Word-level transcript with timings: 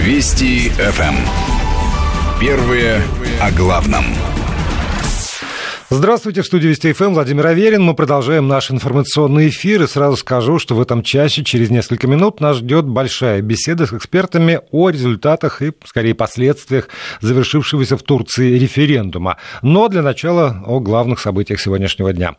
Вести 0.00 0.70
ФМ. 0.70 1.14
Первые 2.40 3.02
о 3.38 3.52
главном. 3.52 4.06
Здравствуйте, 5.90 6.40
в 6.40 6.46
студии 6.46 6.68
Вести 6.68 6.94
ФМ 6.94 7.12
Владимир 7.12 7.48
Аверин. 7.48 7.82
Мы 7.82 7.94
продолжаем 7.94 8.48
наш 8.48 8.70
информационный 8.70 9.50
эфир. 9.50 9.82
И 9.82 9.86
сразу 9.86 10.16
скажу, 10.16 10.58
что 10.58 10.74
в 10.74 10.80
этом 10.80 11.02
часе 11.02 11.44
через 11.44 11.68
несколько 11.68 12.06
минут 12.06 12.40
нас 12.40 12.56
ждет 12.56 12.86
большая 12.86 13.42
беседа 13.42 13.84
с 13.84 13.92
экспертами 13.92 14.60
о 14.70 14.88
результатах 14.88 15.60
и, 15.60 15.72
скорее, 15.84 16.14
последствиях 16.14 16.88
завершившегося 17.20 17.98
в 17.98 18.02
Турции 18.02 18.58
референдума. 18.58 19.36
Но 19.60 19.88
для 19.88 20.00
начала 20.00 20.62
о 20.64 20.80
главных 20.80 21.20
событиях 21.20 21.60
сегодняшнего 21.60 22.14
дня. 22.14 22.36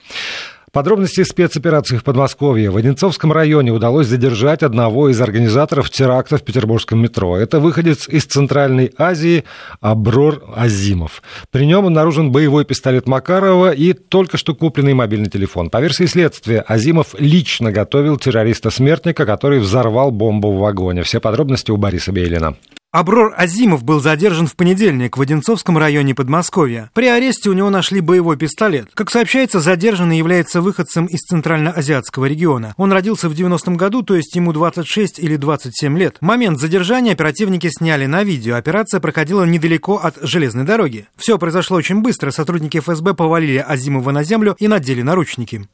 Подробности 0.71 1.25
спецоперации 1.25 1.97
в 1.97 2.03
Подмосковье. 2.05 2.69
В 2.69 2.77
Одинцовском 2.77 3.33
районе 3.33 3.71
удалось 3.71 4.07
задержать 4.07 4.63
одного 4.63 5.09
из 5.09 5.19
организаторов 5.19 5.89
теракта 5.89 6.37
в 6.37 6.43
петербургском 6.43 6.97
метро. 6.97 7.35
Это 7.35 7.59
выходец 7.59 8.07
из 8.07 8.23
Центральной 8.23 8.89
Азии 8.97 9.43
Аброр 9.81 10.45
Азимов. 10.55 11.23
При 11.51 11.65
нем 11.65 11.87
обнаружен 11.87 12.31
боевой 12.31 12.63
пистолет 12.63 13.05
Макарова 13.05 13.71
и 13.71 13.91
только 13.91 14.37
что 14.37 14.55
купленный 14.55 14.93
мобильный 14.93 15.29
телефон. 15.29 15.69
По 15.69 15.81
версии 15.81 16.05
следствия, 16.05 16.61
Азимов 16.61 17.15
лично 17.19 17.73
готовил 17.73 18.15
террориста-смертника, 18.15 19.25
который 19.25 19.59
взорвал 19.59 20.11
бомбу 20.11 20.53
в 20.53 20.59
вагоне. 20.59 21.03
Все 21.03 21.19
подробности 21.19 21.71
у 21.71 21.75
Бориса 21.75 22.13
Бейлина. 22.13 22.55
Аброр 22.93 23.33
Азимов 23.37 23.85
был 23.85 24.01
задержан 24.01 24.47
в 24.47 24.57
понедельник 24.57 25.15
в 25.15 25.21
Одинцовском 25.21 25.77
районе 25.77 26.13
Подмосковья. 26.13 26.89
При 26.93 27.07
аресте 27.07 27.49
у 27.49 27.53
него 27.53 27.69
нашли 27.69 28.01
боевой 28.01 28.35
пистолет. 28.35 28.89
Как 28.93 29.09
сообщается, 29.09 29.61
задержанный 29.61 30.17
является 30.17 30.59
выходцем 30.59 31.05
из 31.05 31.21
Центральноазиатского 31.21 32.25
региона. 32.25 32.73
Он 32.75 32.91
родился 32.91 33.29
в 33.29 33.31
90-м 33.31 33.77
году, 33.77 34.03
то 34.03 34.13
есть 34.13 34.35
ему 34.35 34.51
26 34.51 35.19
или 35.19 35.37
27 35.37 35.97
лет. 35.97 36.17
Момент 36.19 36.59
задержания 36.59 37.13
оперативники 37.13 37.69
сняли 37.69 38.07
на 38.07 38.25
видео. 38.25 38.57
Операция 38.57 38.99
проходила 38.99 39.45
недалеко 39.45 39.95
от 39.95 40.17
железной 40.21 40.65
дороги. 40.65 41.07
Все 41.15 41.37
произошло 41.37 41.77
очень 41.77 42.01
быстро. 42.01 42.31
Сотрудники 42.31 42.81
ФСБ 42.81 43.13
повалили 43.13 43.63
Азимова 43.65 44.11
на 44.11 44.25
землю 44.25 44.57
и 44.59 44.67
надели 44.67 45.01
наручники. 45.01 45.65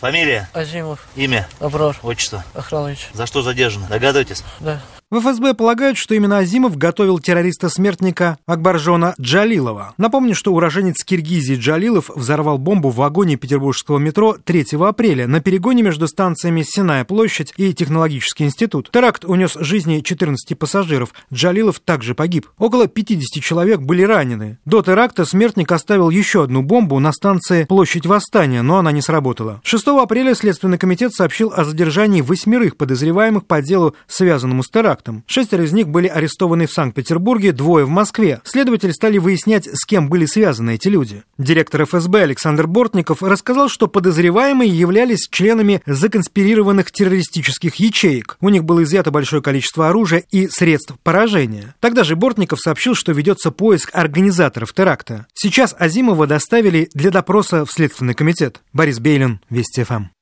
Фамилия? 0.00 0.48
Азимов. 0.52 1.00
Имя? 1.16 1.48
Аброр. 1.60 1.96
Отчество? 2.02 2.44
Охранович. 2.54 3.08
За 3.14 3.26
что 3.26 3.42
задержаны? 3.42 3.86
Догадываетесь? 3.88 4.44
Да. 4.60 4.80
В 5.10 5.20
ФСБ 5.20 5.54
полагают, 5.54 5.96
что 5.96 6.14
именно 6.14 6.36
Азимов 6.36 6.76
готовил 6.76 7.18
террориста-смертника 7.18 8.36
Акбаржона 8.44 9.14
Джалилова. 9.18 9.94
Напомню, 9.96 10.34
что 10.34 10.52
уроженец 10.52 11.02
Киргизии 11.02 11.54
Джалилов 11.54 12.10
взорвал 12.14 12.58
бомбу 12.58 12.90
в 12.90 12.96
вагоне 12.96 13.36
петербургского 13.36 13.96
метро 13.96 14.36
3 14.44 14.66
апреля 14.78 15.26
на 15.26 15.40
перегоне 15.40 15.82
между 15.82 16.08
станциями 16.08 16.60
Синая 16.60 17.06
площадь 17.06 17.54
и 17.56 17.72
Технологический 17.72 18.44
институт. 18.44 18.90
Теракт 18.92 19.24
унес 19.24 19.54
жизни 19.58 20.00
14 20.00 20.58
пассажиров. 20.58 21.14
Джалилов 21.32 21.80
также 21.80 22.14
погиб. 22.14 22.46
Около 22.58 22.86
50 22.86 23.42
человек 23.42 23.80
были 23.80 24.02
ранены. 24.02 24.58
До 24.66 24.82
теракта 24.82 25.24
смертник 25.24 25.72
оставил 25.72 26.10
еще 26.10 26.42
одну 26.42 26.60
бомбу 26.60 26.98
на 26.98 27.12
станции 27.12 27.64
Площадь 27.64 28.04
Восстания, 28.04 28.60
но 28.60 28.76
она 28.76 28.92
не 28.92 29.00
сработала. 29.00 29.62
6 29.64 29.88
апреля 29.88 30.34
Следственный 30.34 30.76
комитет 30.76 31.14
сообщил 31.14 31.50
о 31.56 31.64
задержании 31.64 32.20
восьмерых 32.20 32.76
подозреваемых 32.76 33.46
по 33.46 33.62
делу, 33.62 33.94
связанному 34.06 34.62
с 34.62 34.68
терактом 34.68 34.97
терактом. 34.98 35.24
Шестеро 35.26 35.64
из 35.64 35.72
них 35.72 35.88
были 35.88 36.08
арестованы 36.08 36.66
в 36.66 36.72
Санкт-Петербурге, 36.72 37.52
двое 37.52 37.84
в 37.84 37.88
Москве. 37.88 38.40
Следователи 38.44 38.92
стали 38.92 39.18
выяснять, 39.18 39.66
с 39.66 39.84
кем 39.84 40.08
были 40.08 40.26
связаны 40.26 40.74
эти 40.74 40.88
люди. 40.88 41.22
Директор 41.38 41.84
ФСБ 41.84 42.22
Александр 42.22 42.66
Бортников 42.66 43.22
рассказал, 43.22 43.68
что 43.68 43.88
подозреваемые 43.88 44.70
являлись 44.70 45.28
членами 45.30 45.82
законспирированных 45.86 46.90
террористических 46.90 47.76
ячеек. 47.76 48.36
У 48.40 48.48
них 48.48 48.64
было 48.64 48.82
изъято 48.82 49.10
большое 49.10 49.42
количество 49.42 49.88
оружия 49.88 50.24
и 50.30 50.48
средств 50.48 50.94
поражения. 51.02 51.74
Тогда 51.80 52.04
же 52.04 52.16
Бортников 52.16 52.60
сообщил, 52.60 52.94
что 52.94 53.12
ведется 53.12 53.50
поиск 53.50 53.90
организаторов 53.92 54.72
теракта. 54.72 55.26
Сейчас 55.34 55.74
Азимова 55.78 56.26
доставили 56.26 56.88
для 56.94 57.10
допроса 57.10 57.64
в 57.64 57.72
Следственный 57.72 58.14
комитет. 58.14 58.60
Борис 58.72 58.98
Бейлин, 58.98 59.40
Вести 59.50 59.84
ФМ. 59.84 60.17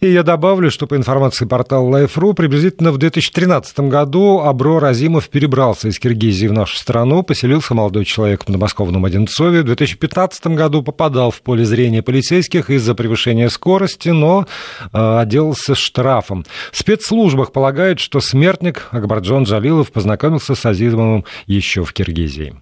И 0.00 0.08
я 0.08 0.22
добавлю, 0.22 0.70
что 0.70 0.86
по 0.86 0.96
информации 0.96 1.44
портала 1.44 1.88
Life.ru, 1.98 2.34
приблизительно 2.34 2.92
в 2.92 2.98
2013 2.98 3.80
году 3.80 4.40
Абро 4.40 4.78
Разимов 4.78 5.28
перебрался 5.28 5.88
из 5.88 5.98
Киргизии 5.98 6.46
в 6.46 6.52
нашу 6.52 6.76
страну, 6.76 7.22
поселился 7.22 7.74
молодой 7.74 8.04
человек 8.04 8.42
в 8.42 8.46
подмосковном 8.46 9.04
Одинцове. 9.04 9.62
В 9.62 9.64
2015 9.64 10.48
году 10.48 10.82
попадал 10.82 11.30
в 11.30 11.40
поле 11.42 11.64
зрения 11.64 12.02
полицейских 12.02 12.70
из-за 12.70 12.94
превышения 12.94 13.48
скорости, 13.48 14.08
но 14.10 14.46
э, 14.92 15.18
отделался 15.18 15.74
штрафом. 15.74 16.44
В 16.72 16.78
спецслужбах 16.78 17.52
полагают, 17.52 18.00
что 18.00 18.20
смертник 18.20 18.88
Акбарджон 18.90 19.44
Джалилов 19.44 19.92
познакомился 19.92 20.54
с 20.54 20.66
Азимовым 20.66 21.24
еще 21.46 21.84
в 21.84 21.92
Киргизии. 21.92 22.54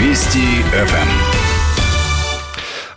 Вести 0.00 0.62
ФМ. 0.72 1.31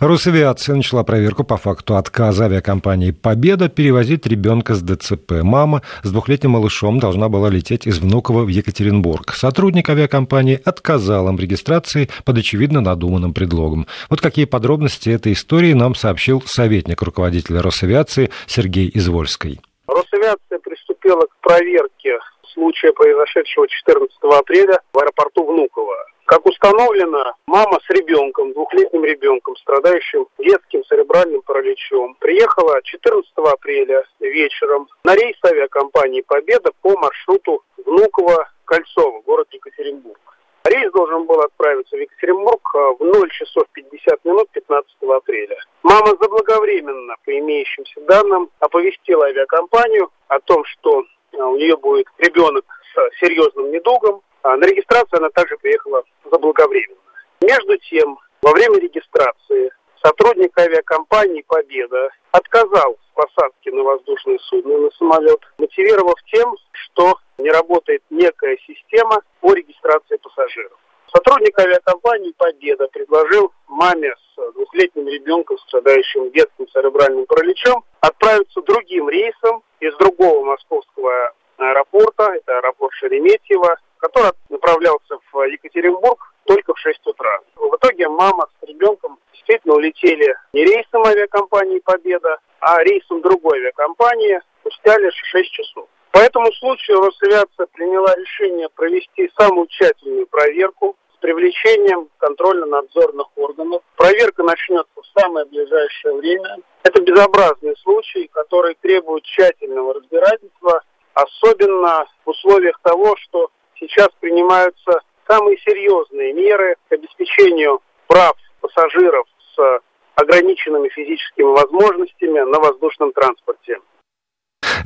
Росавиация 0.00 0.74
начала 0.74 1.04
проверку 1.04 1.42
по 1.42 1.56
факту 1.56 1.96
отказа 1.96 2.44
авиакомпании 2.44 3.12
«Победа» 3.12 3.70
перевозить 3.70 4.26
ребенка 4.26 4.74
с 4.74 4.82
ДЦП. 4.82 5.42
Мама 5.42 5.80
с 6.02 6.10
двухлетним 6.10 6.50
малышом 6.50 6.98
должна 6.98 7.30
была 7.30 7.48
лететь 7.48 7.86
из 7.86 7.98
Внуково 7.98 8.42
в 8.42 8.48
Екатеринбург. 8.48 9.32
Сотрудник 9.32 9.88
авиакомпании 9.88 10.60
отказал 10.62 11.30
им 11.30 11.38
регистрации 11.38 12.10
под 12.26 12.36
очевидно 12.36 12.82
надуманным 12.82 13.32
предлогом. 13.32 13.86
Вот 14.10 14.20
какие 14.20 14.44
подробности 14.44 15.08
этой 15.08 15.32
истории 15.32 15.72
нам 15.72 15.94
сообщил 15.94 16.42
советник 16.44 17.00
руководителя 17.00 17.62
Росавиации 17.62 18.30
Сергей 18.46 18.90
Извольский. 18.92 19.60
Росавиация 19.86 20.58
приступила 20.58 21.22
к 21.22 21.36
проверке 21.40 22.18
случая, 22.52 22.92
произошедшего 22.92 23.66
14 23.66 24.14
апреля 24.24 24.78
в 24.92 24.98
аэропорту 24.98 25.46
Внуково. 25.46 25.96
Как 26.26 26.44
установлено, 26.44 27.34
мама 27.46 27.78
с 27.86 27.88
ребенком, 27.88 28.52
двухлетним 28.52 29.04
ребенком, 29.04 29.54
страдающим 29.58 30.26
детским 30.38 30.82
церебральным 30.84 31.40
параличом, 31.42 32.16
приехала 32.18 32.82
14 32.82 33.30
апреля 33.36 34.04
вечером 34.18 34.88
на 35.04 35.14
рейс 35.14 35.36
авиакомпании 35.44 36.22
«Победа» 36.22 36.72
по 36.82 36.98
маршруту 36.98 37.62
Внуково-Кольцово, 37.78 39.22
город 39.24 39.46
Екатеринбург. 39.52 40.18
Рейс 40.64 40.90
должен 40.90 41.26
был 41.26 41.40
отправиться 41.42 41.96
в 41.96 42.00
Екатеринбург 42.00 42.74
а, 42.74 42.94
в 42.94 43.04
0 43.04 43.30
часов 43.30 43.62
50 43.72 44.24
минут 44.24 44.50
15 44.50 44.96
апреля. 45.08 45.56
Мама 45.84 46.08
заблаговременно, 46.20 47.14
по 47.24 47.38
имеющимся 47.38 48.00
данным, 48.00 48.50
оповестила 48.58 49.26
авиакомпанию 49.26 50.10
о 50.26 50.40
том, 50.40 50.64
что 50.64 51.04
а, 51.38 51.46
у 51.46 51.56
нее 51.56 51.76
будет 51.76 52.08
ребенок 52.18 52.64
с 52.96 53.20
серьезным 53.20 53.70
недугом, 53.70 54.22
а 54.22 54.25
на 54.54 54.64
регистрацию 54.64 55.18
она 55.18 55.30
также 55.30 55.56
приехала 55.56 56.04
заблаговременно. 56.30 57.00
Между 57.40 57.76
тем, 57.78 58.18
во 58.42 58.52
время 58.52 58.78
регистрации 58.78 59.70
сотрудник 60.02 60.56
авиакомпании 60.58 61.42
«Победа» 61.42 62.10
отказал 62.30 62.96
в 62.96 63.14
посадке 63.14 63.72
на 63.72 63.82
воздушное 63.82 64.38
судно, 64.38 64.78
на 64.78 64.90
самолет, 64.92 65.40
мотивировав 65.58 66.14
тем, 66.32 66.54
что 66.72 67.18
не 67.38 67.50
работает 67.50 68.02
некая 68.10 68.56
система 68.66 69.20
по 69.40 69.54
регистрации 69.54 70.16
пассажиров. 70.16 70.78
Сотрудник 71.12 71.58
авиакомпании 71.58 72.32
«Победа» 72.36 72.88
предложил 72.88 73.52
маме 73.68 74.14
с 74.14 74.52
двухлетним 74.52 75.08
ребенком, 75.08 75.58
страдающим 75.58 76.30
детским 76.30 76.68
церебральным 76.68 77.26
параличом, 77.26 77.84
отправиться 78.00 78.60
другим 78.62 79.08
рейсом 79.08 79.62
из 79.80 79.96
другого 79.96 80.44
московского 80.44 81.32
аэропорта, 81.56 82.34
это 82.34 82.58
аэропорт 82.58 82.92
Шереметьево, 82.94 83.78
который 83.98 84.32
направлялся 84.48 85.18
в 85.32 85.42
Екатеринбург 85.44 86.32
только 86.44 86.74
в 86.74 86.78
6 86.78 87.06
утра. 87.06 87.40
В 87.56 87.76
итоге 87.76 88.08
мама 88.08 88.48
с 88.60 88.66
ребенком 88.66 89.18
действительно 89.32 89.74
улетели 89.74 90.36
не 90.52 90.64
рейсом 90.64 91.04
авиакомпании 91.04 91.80
«Победа», 91.80 92.38
а 92.60 92.82
рейсом 92.82 93.20
другой 93.20 93.58
авиакомпании 93.58 94.40
спустя 94.60 94.98
лишь 94.98 95.14
6 95.14 95.50
часов. 95.50 95.88
По 96.16 96.20
этому 96.20 96.50
случаю 96.54 97.00
Росавиация 97.02 97.66
приняла 97.66 98.14
решение 98.14 98.68
провести 98.70 99.30
самую 99.38 99.66
тщательную 99.66 100.26
проверку 100.26 100.96
с 101.14 101.18
привлечением 101.18 102.08
контрольно-надзорных 102.18 103.26
органов. 103.36 103.82
Проверка 103.96 104.42
начнется 104.42 104.94
в 104.94 105.20
самое 105.20 105.44
ближайшее 105.44 106.14
время. 106.14 106.56
Это 106.84 107.02
безобразный 107.02 107.76
случай, 107.82 108.28
который 108.32 108.76
требует 108.80 109.24
тщательного 109.24 109.94
разбирательства, 109.94 110.82
особенно 111.12 112.06
в 112.24 112.30
условиях 112.30 112.80
того, 112.82 113.14
что 113.16 113.50
сейчас 113.78 114.08
принимаются 114.20 115.00
самые 115.26 115.58
серьезные 115.58 116.32
меры 116.32 116.76
к 116.88 116.92
обеспечению 116.92 117.80
прав 118.06 118.36
пассажиров 118.60 119.26
с 119.54 119.80
ограниченными 120.14 120.88
физическими 120.88 121.46
возможностями 121.46 122.40
на 122.40 122.58
воздушном 122.58 123.12
транспорте. 123.12 123.78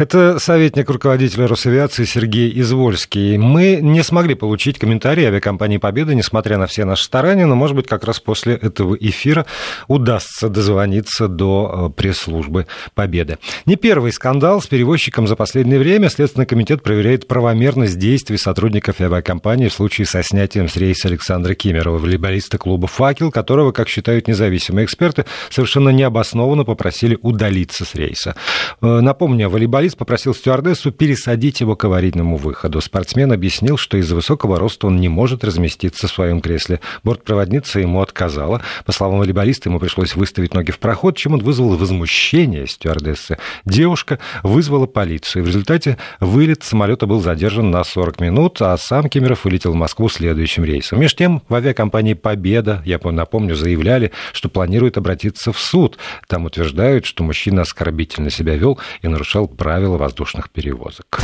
Это 0.00 0.38
советник 0.38 0.88
руководителя 0.88 1.46
Росавиации 1.46 2.04
Сергей 2.04 2.58
Извольский. 2.58 3.36
Мы 3.36 3.80
не 3.82 4.02
смогли 4.02 4.34
получить 4.34 4.78
комментарий 4.78 5.26
авиакомпании 5.26 5.76
«Победа», 5.76 6.14
несмотря 6.14 6.56
на 6.56 6.66
все 6.66 6.86
наши 6.86 7.04
старания, 7.04 7.44
но, 7.44 7.54
может 7.54 7.76
быть, 7.76 7.86
как 7.86 8.04
раз 8.04 8.18
после 8.18 8.54
этого 8.54 8.94
эфира 8.94 9.44
удастся 9.88 10.48
дозвониться 10.48 11.28
до 11.28 11.90
э, 11.90 12.00
пресс-службы 12.00 12.66
«Победы». 12.94 13.36
Не 13.66 13.76
первый 13.76 14.10
скандал 14.12 14.62
с 14.62 14.66
перевозчиком 14.66 15.28
за 15.28 15.36
последнее 15.36 15.78
время. 15.78 16.08
Следственный 16.08 16.46
комитет 16.46 16.82
проверяет 16.82 17.28
правомерность 17.28 17.98
действий 17.98 18.38
сотрудников 18.38 19.02
авиакомпании 19.02 19.68
в 19.68 19.74
случае 19.74 20.06
со 20.06 20.22
снятием 20.22 20.70
с 20.70 20.76
рейса 20.76 21.08
Александра 21.08 21.52
Кемерова, 21.52 21.98
волейболиста 21.98 22.56
клуба 22.56 22.86
«Факел», 22.86 23.30
которого, 23.30 23.72
как 23.72 23.90
считают 23.90 24.28
независимые 24.28 24.86
эксперты, 24.86 25.26
совершенно 25.50 25.90
необоснованно 25.90 26.64
попросили 26.64 27.18
удалиться 27.20 27.84
с 27.84 27.94
рейса. 27.94 28.34
Э, 28.80 29.00
напомню, 29.00 29.50
волейболист 29.50 29.89
попросил 29.94 30.34
стюардессу 30.34 30.92
пересадить 30.92 31.60
его 31.60 31.76
к 31.76 31.84
аварийному 31.84 32.36
выходу. 32.36 32.80
Спортсмен 32.80 33.32
объяснил, 33.32 33.76
что 33.76 33.96
из-за 33.96 34.14
высокого 34.14 34.58
роста 34.58 34.86
он 34.86 35.00
не 35.00 35.08
может 35.08 35.44
разместиться 35.44 36.08
в 36.08 36.10
своем 36.10 36.40
кресле. 36.40 36.80
Бортпроводница 37.04 37.80
ему 37.80 38.00
отказала. 38.00 38.62
По 38.84 38.92
словам 38.92 39.20
волейболиста, 39.20 39.68
ему 39.68 39.78
пришлось 39.78 40.14
выставить 40.14 40.54
ноги 40.54 40.70
в 40.70 40.78
проход, 40.78 41.16
чем 41.16 41.34
он 41.34 41.40
вызвал 41.40 41.76
возмущение 41.76 42.66
стюардессы. 42.66 43.38
Девушка 43.64 44.18
вызвала 44.42 44.86
полицию. 44.86 45.44
В 45.44 45.46
результате 45.46 45.98
вылет 46.20 46.62
самолета 46.62 47.06
был 47.06 47.20
задержан 47.20 47.70
на 47.70 47.84
40 47.84 48.20
минут, 48.20 48.60
а 48.60 48.76
сам 48.76 49.08
Кемеров 49.08 49.44
вылетел 49.44 49.72
в 49.72 49.76
Москву 49.76 50.08
следующим 50.08 50.64
рейсом. 50.64 51.00
Между 51.00 51.18
тем, 51.18 51.42
в 51.48 51.54
авиакомпании 51.54 52.14
«Победа», 52.14 52.82
я 52.84 52.98
напомню, 53.02 53.54
заявляли, 53.54 54.12
что 54.32 54.48
планирует 54.48 54.96
обратиться 54.96 55.52
в 55.52 55.58
суд. 55.58 55.98
Там 56.28 56.44
утверждают, 56.44 57.06
что 57.06 57.24
мужчина 57.24 57.62
оскорбительно 57.62 58.30
себя 58.30 58.56
вел 58.56 58.78
и 59.02 59.08
нарушал 59.08 59.48
правила 59.48 59.79
воздушных 59.88 60.50
перевозок. 60.50 61.20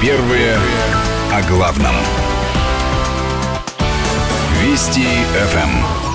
Первые 0.00 0.58
о 1.32 1.42
главном. 1.48 1.94
Вести 4.60 5.06
ФМ. 5.32 6.07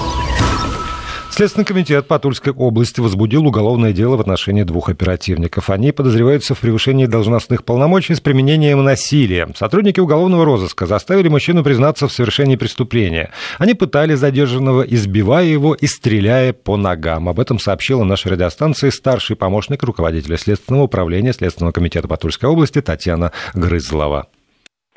Следственный 1.33 1.65
комитет 1.65 2.07
по 2.07 2.19
Тульской 2.19 2.53
области 2.53 2.99
возбудил 2.99 3.47
уголовное 3.47 3.91
дело 3.91 4.17
в 4.17 4.21
отношении 4.21 4.61
двух 4.61 4.89
оперативников. 4.89 5.71
Они 5.71 5.91
подозреваются 5.91 6.53
в 6.53 6.59
превышении 6.59 7.07
должностных 7.07 7.63
полномочий 7.65 8.13
с 8.13 8.19
применением 8.19 8.83
насилия. 8.83 9.49
Сотрудники 9.55 9.99
уголовного 9.99 10.45
розыска 10.45 10.85
заставили 10.85 11.29
мужчину 11.29 11.63
признаться 11.63 12.07
в 12.07 12.13
совершении 12.13 12.55
преступления. 12.55 13.31
Они 13.57 13.73
пытали 13.73 14.13
задержанного, 14.13 14.83
избивая 14.83 15.45
его 15.45 15.73
и 15.73 15.87
стреляя 15.87 16.53
по 16.53 16.77
ногам. 16.77 17.27
Об 17.27 17.39
этом 17.39 17.57
сообщила 17.57 18.03
наша 18.03 18.29
радиостанция 18.29 18.91
старший 18.91 19.35
помощник 19.35 19.81
руководителя 19.81 20.37
Следственного 20.37 20.83
управления 20.83 21.33
Следственного 21.33 21.71
комитета 21.71 22.07
по 22.07 22.15
Тульской 22.15 22.47
области 22.47 22.79
Татьяна 22.79 23.31
Грызлова. 23.55 24.27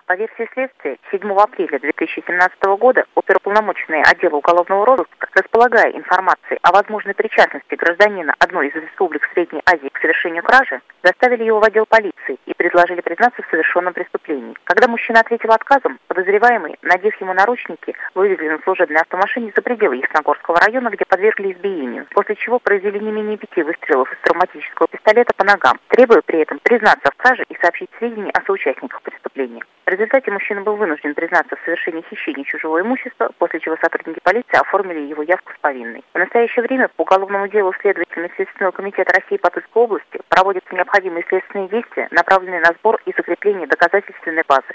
По 0.06 0.14
версии 0.14 0.48
следствия, 0.52 0.98
7 1.10 1.32
апреля 1.32 1.80
2017 1.80 2.62
года 2.78 3.04
оперуполномоченные 3.16 4.04
отдела 4.04 4.36
уголовного 4.36 4.86
розыска, 4.86 5.26
располагая 5.34 5.90
информацией 5.90 6.60
о 6.62 6.70
возможной 6.70 7.12
причастности 7.14 7.74
гражданина 7.74 8.32
одной 8.38 8.68
из 8.68 8.74
республик 8.76 9.28
Средней 9.34 9.62
Азии 9.66 9.88
к 9.88 9.98
совершению 9.98 10.44
кражи, 10.44 10.80
доставили 11.02 11.42
его 11.42 11.58
в 11.58 11.64
отдел 11.64 11.86
полиции 11.86 12.38
и 12.46 12.54
предложили 12.54 13.00
признаться 13.00 13.42
в 13.42 13.50
совершенном 13.50 13.94
преступлении. 13.94 14.54
Когда 14.62 14.86
мужчина 14.86 15.18
ответил 15.18 15.50
отказом, 15.50 15.98
подозреваемый, 16.06 16.78
надев 16.82 17.20
ему 17.20 17.32
наручники, 17.32 17.96
вывезли 18.14 18.48
на 18.48 18.60
служебной 18.60 19.00
автомашине 19.00 19.52
за 19.56 19.60
пределы 19.60 19.96
Ясногорского 19.96 20.60
района, 20.60 20.90
где 20.90 21.04
подвергли 21.04 21.50
избиению, 21.50 22.06
после 22.10 22.36
чего 22.36 22.60
произвели 22.60 23.00
не 23.00 23.10
менее 23.10 23.38
пяти 23.38 23.64
выстрелов 23.64 24.12
из 24.12 24.18
травматического 24.20 24.86
пистолета 24.86 25.32
по 25.36 25.44
ногам, 25.44 25.80
требуя 25.88 26.22
при 26.22 26.42
этом 26.42 26.60
признаться 26.62 27.10
в 27.10 27.16
краже 27.16 27.44
и 27.48 27.56
сообщить 27.60 27.90
сведения 27.98 28.30
о 28.30 28.44
соучастниках 28.46 29.02
преступления. 29.02 29.64
В 29.86 29.88
результате 29.88 30.32
мужчина 30.32 30.62
был 30.62 30.74
вынужден 30.74 31.14
признаться 31.14 31.54
в 31.54 31.64
совершении 31.64 32.02
хищения 32.10 32.42
чужого 32.42 32.80
имущества, 32.80 33.30
после 33.38 33.60
чего 33.60 33.76
сотрудники 33.80 34.18
полиции 34.20 34.58
оформили 34.60 35.08
его 35.08 35.22
явку 35.22 35.52
с 35.52 35.60
повинной. 35.60 36.02
В 36.12 36.18
настоящее 36.18 36.64
время 36.64 36.88
по 36.96 37.02
уголовному 37.02 37.46
делу 37.46 37.72
следователями 37.80 38.28
Следственного 38.34 38.72
комитета 38.72 39.12
России 39.12 39.36
по 39.36 39.48
Тульской 39.48 39.82
области 39.84 40.18
проводятся 40.28 40.74
необходимые 40.74 41.24
следственные 41.28 41.68
действия, 41.68 42.08
направленные 42.10 42.62
на 42.62 42.72
сбор 42.80 43.00
и 43.06 43.12
закрепление 43.16 43.68
доказательственной 43.68 44.42
базы. 44.48 44.74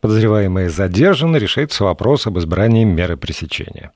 Подозреваемые 0.00 0.68
задержаны, 0.68 1.38
решается 1.38 1.82
вопрос 1.82 2.28
об 2.28 2.38
избрании 2.38 2.84
меры 2.84 3.16
пресечения. 3.16 3.90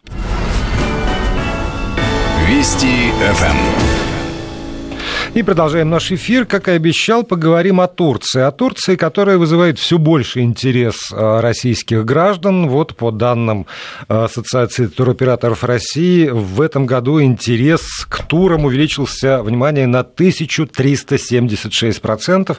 Вести 2.49 3.13
ФМ. 3.31 4.18
И 5.35 5.43
продолжаем 5.43 5.91
наш 5.91 6.11
эфир. 6.11 6.47
Как 6.47 6.69
и 6.69 6.71
обещал, 6.71 7.23
поговорим 7.23 7.83
о 7.83 7.87
Турции. 7.87 8.41
О 8.41 8.51
Турции, 8.51 8.97
которая 8.97 9.37
вызывает 9.37 9.79
все 9.79 9.99
больше 9.99 10.41
интерес 10.41 11.13
э, 11.13 11.41
российских 11.41 12.07
граждан. 12.07 12.67
Вот 12.69 12.97
по 12.97 13.11
данным 13.11 13.67
э, 14.09 14.25
Ассоциации 14.25 14.87
туроператоров 14.87 15.65
России, 15.65 16.31
в 16.31 16.63
этом 16.63 16.87
году 16.87 17.21
интерес 17.23 18.07
к 18.09 18.27
турам 18.27 18.65
увеличился, 18.65 19.43
внимание, 19.43 19.87
на 19.87 20.01
1376%. 20.01 22.57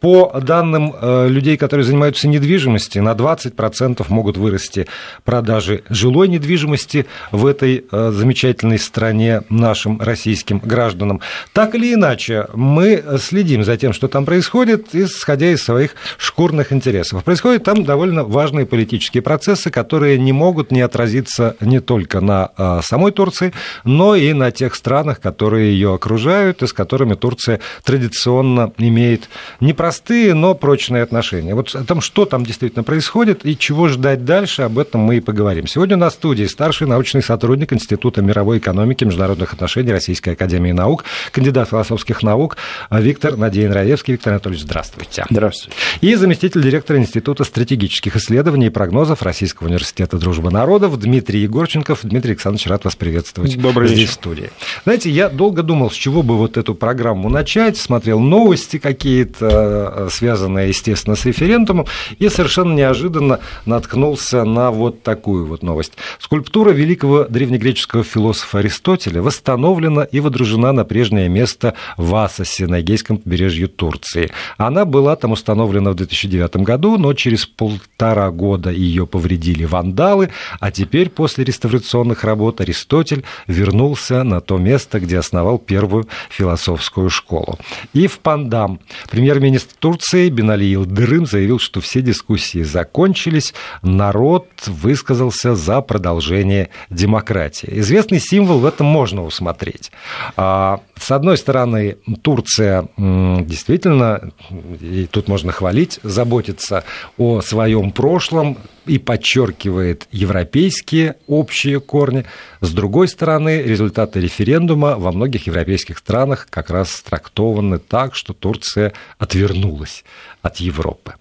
По 0.00 0.40
данным 0.40 0.94
э, 0.98 1.26
людей, 1.28 1.56
которые 1.56 1.84
занимаются 1.84 2.28
недвижимостью, 2.28 3.02
на 3.02 3.14
20% 3.14 4.06
могут 4.08 4.36
вырасти 4.36 4.86
продажи 5.24 5.82
жилой 5.88 6.28
недвижимости 6.28 7.06
в 7.32 7.46
этой 7.46 7.84
замечательной 7.90 8.78
стране 8.78 9.42
нашим 9.48 10.00
российским 10.00 10.60
гражданам. 10.60 11.20
Так 11.52 11.74
или 11.74 11.94
иначе, 11.94 12.11
иначе, 12.12 12.46
мы 12.54 13.02
следим 13.18 13.64
за 13.64 13.76
тем, 13.76 13.92
что 13.92 14.06
там 14.06 14.24
происходит, 14.26 14.94
исходя 14.94 15.50
из 15.50 15.62
своих 15.62 15.94
шкурных 16.18 16.72
интересов. 16.72 17.24
Происходят 17.24 17.64
там 17.64 17.84
довольно 17.84 18.22
важные 18.24 18.66
политические 18.66 19.22
процессы, 19.22 19.70
которые 19.70 20.18
не 20.18 20.32
могут 20.32 20.70
не 20.70 20.82
отразиться 20.82 21.56
не 21.60 21.80
только 21.80 22.20
на 22.20 22.50
а, 22.56 22.82
самой 22.82 23.12
Турции, 23.12 23.52
но 23.84 24.14
и 24.14 24.32
на 24.34 24.50
тех 24.50 24.74
странах, 24.74 25.20
которые 25.20 25.72
ее 25.72 25.94
окружают, 25.94 26.62
и 26.62 26.66
с 26.66 26.72
которыми 26.72 27.14
Турция 27.14 27.60
традиционно 27.82 28.72
имеет 28.78 29.30
непростые, 29.60 30.34
но 30.34 30.54
прочные 30.54 31.02
отношения. 31.02 31.54
Вот 31.54 31.74
о 31.74 31.84
том, 31.84 32.00
что 32.00 32.26
там 32.26 32.44
действительно 32.44 32.84
происходит 32.84 33.46
и 33.46 33.56
чего 33.56 33.88
ждать 33.88 34.24
дальше, 34.24 34.62
об 34.62 34.78
этом 34.78 35.00
мы 35.00 35.16
и 35.16 35.20
поговорим. 35.20 35.66
Сегодня 35.66 35.96
на 35.96 36.10
студии 36.10 36.44
старший 36.44 36.86
научный 36.86 37.22
сотрудник 37.22 37.72
Института 37.72 38.20
мировой 38.20 38.58
экономики 38.58 39.04
и 39.04 39.06
международных 39.06 39.54
отношений 39.54 39.92
Российской 39.92 40.30
Академии 40.30 40.72
Наук, 40.72 41.04
кандидат 41.30 41.70
философских 41.70 42.01
философских 42.02 42.22
наук 42.22 42.56
Виктор 42.90 43.36
Надеин 43.36 43.72
Раевский. 43.72 44.12
Виктор 44.12 44.32
Анатольевич, 44.32 44.64
здравствуйте. 44.64 45.24
Здравствуйте. 45.30 45.76
И 46.00 46.14
заместитель 46.14 46.62
директора 46.62 46.98
Института 46.98 47.44
стратегических 47.44 48.16
исследований 48.16 48.66
и 48.66 48.70
прогнозов 48.70 49.22
Российского 49.22 49.68
университета 49.68 50.18
дружбы 50.18 50.50
народов 50.50 50.98
Дмитрий 50.98 51.40
Егорченков. 51.40 52.00
Дмитрий 52.02 52.32
Александрович, 52.32 52.66
рад 52.66 52.84
вас 52.84 52.96
приветствовать 52.96 53.60
Добрый 53.60 53.88
здесь 53.88 54.00
вечер. 54.00 54.10
в 54.10 54.14
студии. 54.14 54.50
Знаете, 54.84 55.10
я 55.10 55.28
долго 55.28 55.62
думал, 55.62 55.90
с 55.90 55.94
чего 55.94 56.22
бы 56.22 56.36
вот 56.36 56.56
эту 56.56 56.74
программу 56.74 57.28
начать, 57.28 57.76
смотрел 57.76 58.18
новости 58.18 58.78
какие-то, 58.78 60.08
э, 60.08 60.08
связанные, 60.10 60.68
естественно, 60.68 61.14
с 61.16 61.24
референдумом, 61.24 61.86
и 62.18 62.28
совершенно 62.28 62.74
неожиданно 62.74 63.40
наткнулся 63.64 64.44
на 64.44 64.70
вот 64.70 65.02
такую 65.02 65.46
вот 65.46 65.62
новость. 65.62 65.92
Скульптура 66.18 66.70
великого 66.70 67.24
древнегреческого 67.24 68.02
философа 68.02 68.58
Аристотеля 68.58 69.22
восстановлена 69.22 70.02
и 70.04 70.20
водружена 70.20 70.72
на 70.72 70.84
прежнее 70.84 71.28
место 71.28 71.74
в 71.96 72.14
Асосе 72.14 72.66
на 72.66 72.80
Эгейском 72.80 73.18
побережье 73.18 73.66
Турции. 73.66 74.30
Она 74.56 74.84
была 74.84 75.16
там 75.16 75.32
установлена 75.32 75.92
в 75.92 75.94
2009 75.94 76.56
году, 76.58 76.98
но 76.98 77.12
через 77.14 77.46
полтора 77.46 78.30
года 78.30 78.70
ее 78.70 79.06
повредили 79.06 79.64
вандалы, 79.64 80.30
а 80.60 80.70
теперь 80.70 81.10
после 81.10 81.44
реставрационных 81.44 82.24
работ 82.24 82.60
Аристотель 82.60 83.24
вернулся 83.46 84.22
на 84.22 84.40
то 84.40 84.58
место, 84.58 85.00
где 85.00 85.18
основал 85.18 85.58
первую 85.58 86.08
философскую 86.30 87.10
школу. 87.10 87.58
И 87.92 88.06
в 88.06 88.18
Пандам 88.18 88.80
премьер-министр 89.10 89.74
Турции 89.78 90.28
Бенали 90.28 90.64
Йылдырым 90.64 91.26
заявил, 91.26 91.58
что 91.58 91.80
все 91.80 92.02
дискуссии 92.02 92.62
закончились, 92.62 93.54
народ 93.82 94.46
высказался 94.66 95.54
за 95.54 95.80
продолжение 95.80 96.70
демократии. 96.90 97.68
Известный 97.80 98.20
символ 98.20 98.58
в 98.58 98.66
этом 98.66 98.86
можно 98.86 99.24
усмотреть. 99.24 99.90
А, 100.36 100.80
с 100.96 101.10
одной 101.10 101.36
стороны, 101.36 101.81
стороны, 101.82 101.96
Турция 102.22 102.88
действительно, 102.96 104.32
и 104.80 105.06
тут 105.10 105.28
можно 105.28 105.52
хвалить, 105.52 106.00
заботится 106.02 106.84
о 107.18 107.40
своем 107.40 107.90
прошлом 107.90 108.58
и 108.86 108.98
подчеркивает 108.98 110.08
европейские 110.10 111.16
общие 111.26 111.80
корни. 111.80 112.24
С 112.60 112.72
другой 112.72 113.08
стороны, 113.08 113.62
результаты 113.62 114.20
референдума 114.20 114.96
во 114.96 115.12
многих 115.12 115.46
европейских 115.46 115.98
странах 115.98 116.46
как 116.50 116.70
раз 116.70 117.00
трактованы 117.02 117.78
так, 117.78 118.14
что 118.14 118.32
Турция 118.32 118.92
отвернулась 119.18 120.04
от 120.42 120.56
Европы. 120.56 121.14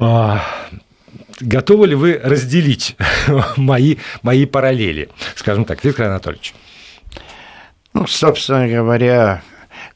А, 0.00 0.42
готовы 1.40 1.88
ли 1.88 1.94
вы 1.94 2.20
разделить 2.22 2.96
мои, 3.56 3.96
мои 4.22 4.46
параллели? 4.46 5.08
Скажем 5.36 5.64
так, 5.64 5.84
Виктор 5.84 6.06
Анатольевич. 6.06 6.54
Ну, 7.94 8.08
собственно 8.08 8.66
говоря, 8.66 9.42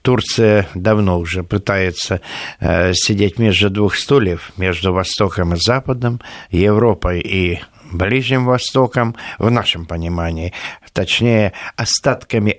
Турция 0.08 0.66
давно 0.74 1.18
уже 1.18 1.42
пытается 1.42 2.22
э, 2.60 2.94
сидеть 2.94 3.38
между 3.38 3.68
двух 3.68 3.94
стульев, 3.94 4.52
между 4.56 4.94
Востоком 4.94 5.52
и 5.52 5.58
Западом, 5.60 6.22
Европой 6.50 7.20
и 7.20 7.60
Ближним 7.92 8.46
Востоком, 8.46 9.16
в 9.38 9.50
нашем 9.50 9.84
понимании, 9.84 10.54
точнее, 10.94 11.52
остатками 11.76 12.56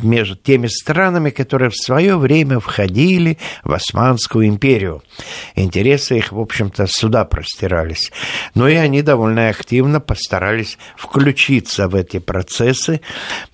между 0.00 0.34
теми 0.34 0.66
странами, 0.66 1.28
которые 1.28 1.68
в 1.68 1.76
свое 1.76 2.16
время 2.16 2.58
входили 2.58 3.36
в 3.64 3.72
Османскую 3.74 4.46
империю. 4.46 5.02
Интересы 5.56 6.16
их, 6.16 6.32
в 6.32 6.40
общем-то, 6.40 6.86
сюда 6.88 7.26
простирались. 7.26 8.10
Но 8.54 8.66
и 8.66 8.74
они 8.76 9.02
довольно 9.02 9.50
активно 9.50 10.00
постарались 10.00 10.78
включиться 10.96 11.88
в 11.88 11.94
эти 11.94 12.18
процессы. 12.18 13.02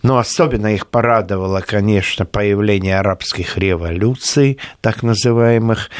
Но 0.02 0.18
особенно 0.18 0.73
их 0.73 0.87
порадовало, 0.87 1.61
конечно, 1.61 2.25
появление 2.25 3.00
арабских 3.00 3.59
революций, 3.59 4.59
так 4.80 5.02
называемых. 5.02 5.90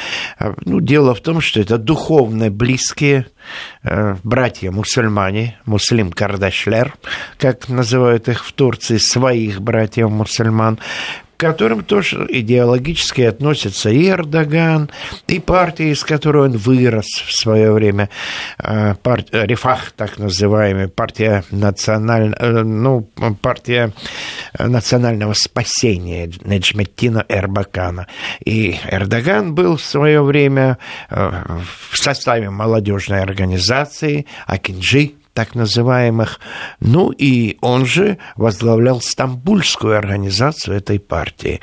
Ну, 0.64 0.80
дело 0.80 1.16
в 1.16 1.21
том, 1.23 1.40
что 1.40 1.61
это 1.61 1.76
духовно 1.76 2.52
близкие 2.52 3.26
братья-мусульмане, 3.82 5.58
муслим 5.66 6.12
Кардашлер, 6.12 6.94
как 7.38 7.68
называют 7.68 8.28
их 8.28 8.44
в 8.44 8.52
Турции, 8.52 8.98
своих 8.98 9.60
братьев-мусульман, 9.60 10.78
к 11.37 11.41
которым 11.41 11.85
тоже 11.85 12.26
идеологически 12.29 13.23
относятся 13.23 13.91
и 13.91 14.09
Эрдоган, 14.09 14.91
и 15.26 15.41
партия, 15.41 15.91
из 15.91 16.05
которой 16.05 16.49
он 16.49 16.57
вырос 16.57 17.07
в 17.26 17.33
свое 17.33 17.73
время, 17.73 18.09
э, 18.59 18.95
партия, 19.03 19.45
Рифах, 19.47 19.93
так 19.93 20.19
называемая, 20.19 20.88
партия, 20.88 21.45
националь... 21.50 22.35
Э, 22.38 22.62
ну, 22.62 23.09
партия 23.41 23.93
национального 24.59 25.35
спасения 25.35 26.31
Неджметтина 26.45 27.25
Эрбакана. 27.29 28.07
И 28.45 28.76
Эрдоган 28.91 29.55
был 29.55 29.76
в 29.76 29.83
свое 29.83 30.23
время 30.23 30.79
э, 31.11 31.31
в 31.91 31.97
составе 31.97 32.50
молодежной 32.50 33.23
организации 33.23 34.26
Акинджи, 34.47 35.14
так 35.35 35.55
называемых. 35.55 36.41
Ну 36.81 37.11
и 37.11 37.59
он 37.61 37.85
же 37.85 38.19
возглавлял 38.37 39.00
стамбульскую 39.00 39.99
организацию 39.99 40.76
этой 40.76 40.99
партии. 40.99 41.61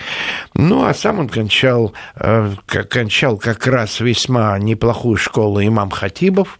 Ну 0.53 0.85
а 0.85 0.93
сам 0.93 1.19
он 1.19 1.29
кончал, 1.29 1.93
э, 2.15 2.53
кончал 2.67 3.37
как 3.37 3.65
раз 3.65 3.99
весьма 4.01 4.59
неплохую 4.59 5.17
школу 5.17 5.61
имам 5.61 5.89
Хатибов 5.89 6.59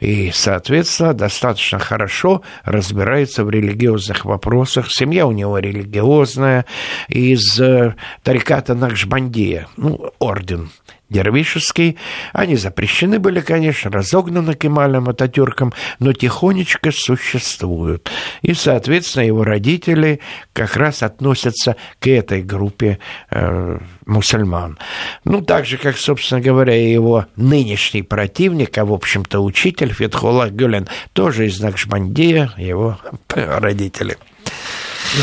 и, 0.00 0.30
соответственно, 0.32 1.14
достаточно 1.14 1.78
хорошо 1.78 2.42
разбирается 2.64 3.44
в 3.44 3.50
религиозных 3.50 4.24
вопросах. 4.24 4.86
Семья 4.90 5.26
у 5.26 5.32
него 5.32 5.58
религиозная, 5.58 6.66
из 7.08 7.58
э, 7.60 7.94
Тариката 8.22 8.74
Накшбандия, 8.74 9.68
ну, 9.76 10.10
орден 10.18 10.70
дервишеский. 11.08 11.98
Они 12.32 12.56
запрещены 12.56 13.18
были, 13.18 13.40
конечно, 13.40 13.90
разогнаны 13.90 14.54
Кемалем 14.54 15.08
Ататюрком, 15.08 15.72
но 15.98 16.12
тихонечко 16.12 16.90
существуют. 16.92 18.10
И, 18.42 18.54
соответственно, 18.54 19.24
его 19.24 19.44
родители 19.44 20.20
как 20.52 20.76
раз 20.76 21.02
относятся 21.02 21.76
к 22.00 22.08
этой 22.08 22.42
группе 22.42 22.98
э, 23.30 23.78
мусульман. 24.04 24.78
Ну, 25.24 25.42
так 25.42 25.66
же, 25.66 25.78
как, 25.78 25.96
собственно 25.96 26.40
говоря, 26.40 26.76
и 26.76 26.90
его 26.90 27.26
нынешний 27.36 28.02
противник, 28.02 28.76
а, 28.78 28.84
в 28.84 28.92
общем-то, 28.92 29.40
учитель 29.40 29.92
Фетхулlah 29.92 30.50
Гюлен, 30.50 30.88
тоже 31.12 31.46
из 31.46 31.60
Накшбандия, 31.60 32.52
его 32.56 32.98
родители. 33.28 34.16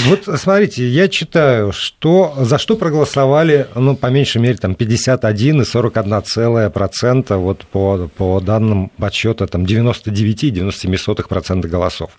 Вот 0.06 0.28
смотрите, 0.40 0.88
я 0.88 1.08
читаю, 1.08 1.72
что 1.72 2.34
за 2.40 2.58
что 2.58 2.76
проголосовали, 2.76 3.68
ну, 3.76 3.96
по 3.96 4.08
меньшей 4.08 4.42
мере, 4.42 4.58
там 4.58 4.74
51 4.76 5.62
и 5.62 5.66
41 5.66 6.24
целая 6.24 6.70
процента, 6.70 7.38
вот 7.38 7.66
по, 7.66 8.10
по 8.18 8.40
данным 8.40 8.92
подсчета, 8.98 9.46
там 9.48 9.66
99,97% 9.66 11.68
голосов. 11.68 12.12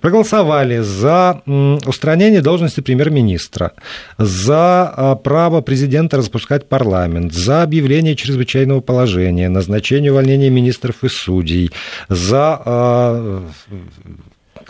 Проголосовали 0.00 0.78
за 0.78 1.42
устранение 1.86 2.42
должности 2.42 2.80
премьер-министра, 2.80 3.72
за 4.18 4.88
а, 4.88 5.14
право 5.14 5.60
президента 5.60 6.16
распускать 6.16 6.68
парламент, 6.68 7.32
за 7.32 7.62
объявление 7.62 8.16
чрезвычайного 8.16 8.80
положения, 8.80 9.48
назначение 9.48 10.10
увольнения 10.10 10.50
министров 10.50 11.04
и 11.04 11.08
судей, 11.08 11.70
за 12.08 12.60
а, 12.64 13.44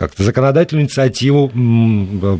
как-то 0.01 0.23
законодательную 0.23 0.85
инициативу, 0.85 1.51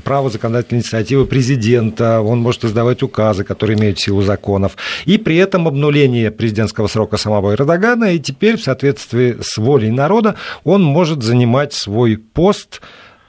право 0.03 0.31
законодательной 0.31 0.81
инициативы 0.81 1.27
президента, 1.27 2.19
он 2.19 2.39
может 2.39 2.65
издавать 2.65 3.03
указы, 3.03 3.43
которые 3.43 3.77
имеют 3.77 3.99
силу 3.99 4.23
законов, 4.23 4.75
и 5.05 5.19
при 5.19 5.37
этом 5.37 5.67
обнуление 5.67 6.31
президентского 6.31 6.87
срока 6.87 7.17
самого 7.17 7.53
Эрдогана, 7.53 8.13
и 8.15 8.19
теперь 8.19 8.57
в 8.57 8.63
соответствии 8.63 9.37
с 9.43 9.59
волей 9.59 9.91
народа 9.91 10.37
он 10.63 10.81
может 10.81 11.21
занимать 11.21 11.73
свой 11.73 12.17
пост 12.17 12.81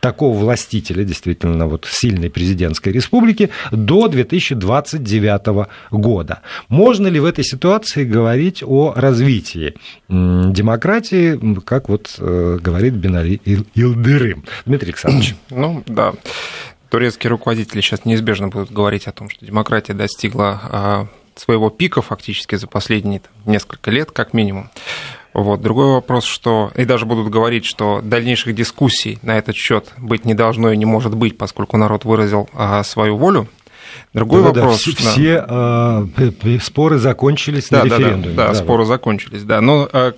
такого 0.02 0.36
властителя, 0.36 1.04
действительно, 1.04 1.68
вот 1.68 1.86
сильной 1.88 2.28
президентской 2.28 2.88
республики, 2.88 3.50
до 3.70 4.08
2029 4.08 5.68
года. 5.92 6.40
Можно 6.68 7.06
ли 7.06 7.20
в 7.20 7.24
этой 7.24 7.44
ситуации 7.44 8.04
говорить 8.04 8.64
о 8.66 8.94
развитии 8.96 9.74
демократии, 10.08 11.38
как 11.60 11.88
вот 11.88 12.16
э, 12.18 12.58
говорит 12.60 12.94
Бенали 12.94 13.40
Илдырым? 13.76 14.44
Дмитрий 14.66 14.88
Александрович. 14.88 15.36
Ну, 15.62 15.84
да. 15.86 16.14
Турецкие 16.88 17.30
руководители 17.30 17.80
сейчас 17.80 18.04
неизбежно 18.04 18.48
будут 18.48 18.72
говорить 18.72 19.06
о 19.06 19.12
том, 19.12 19.30
что 19.30 19.46
демократия 19.46 19.94
достигла 19.94 20.60
а, 20.64 21.06
своего 21.36 21.70
пика 21.70 22.02
фактически 22.02 22.56
за 22.56 22.66
последние 22.66 23.20
там, 23.20 23.52
несколько 23.52 23.90
лет, 23.90 24.10
как 24.10 24.34
минимум. 24.34 24.70
Вот. 25.34 25.62
Другой 25.62 25.86
вопрос, 25.86 26.24
что 26.24 26.70
и 26.76 26.84
даже 26.84 27.06
будут 27.06 27.30
говорить, 27.30 27.64
что 27.64 28.00
дальнейших 28.02 28.54
дискуссий 28.54 29.18
на 29.22 29.38
этот 29.38 29.56
счет 29.56 29.92
быть 29.98 30.24
не 30.24 30.34
должно 30.34 30.72
и 30.72 30.76
не 30.76 30.84
может 30.84 31.14
быть, 31.14 31.38
поскольку 31.38 31.76
народ 31.76 32.04
выразил 32.04 32.48
а, 32.52 32.82
свою 32.84 33.16
волю. 33.16 33.48
Другой 34.12 34.42
да, 34.42 34.48
вопрос. 34.48 34.84
Да, 34.84 34.92
все, 34.92 35.10
все 35.10 35.44
э, 35.48 36.58
споры 36.60 36.98
закончились 36.98 37.68
да, 37.70 37.80
на 37.80 37.84
референдуме. 37.84 38.34
Да, 38.34 38.48
да, 38.48 38.52
да, 38.52 38.54
споры 38.54 38.84
закончились, 38.84 39.42
да. 39.42 39.60
Но, 39.60 39.88
э, 39.90 40.12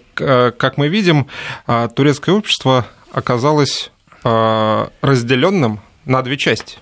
как 0.57 0.79
мы 0.79 0.89
видим, 0.89 1.27
э, 1.67 1.89
турецкое 1.95 2.35
общество 2.35 2.87
оказалось 3.13 3.91
разделенным 5.03 5.81
на 6.07 6.23
две 6.23 6.39
части 6.39 6.79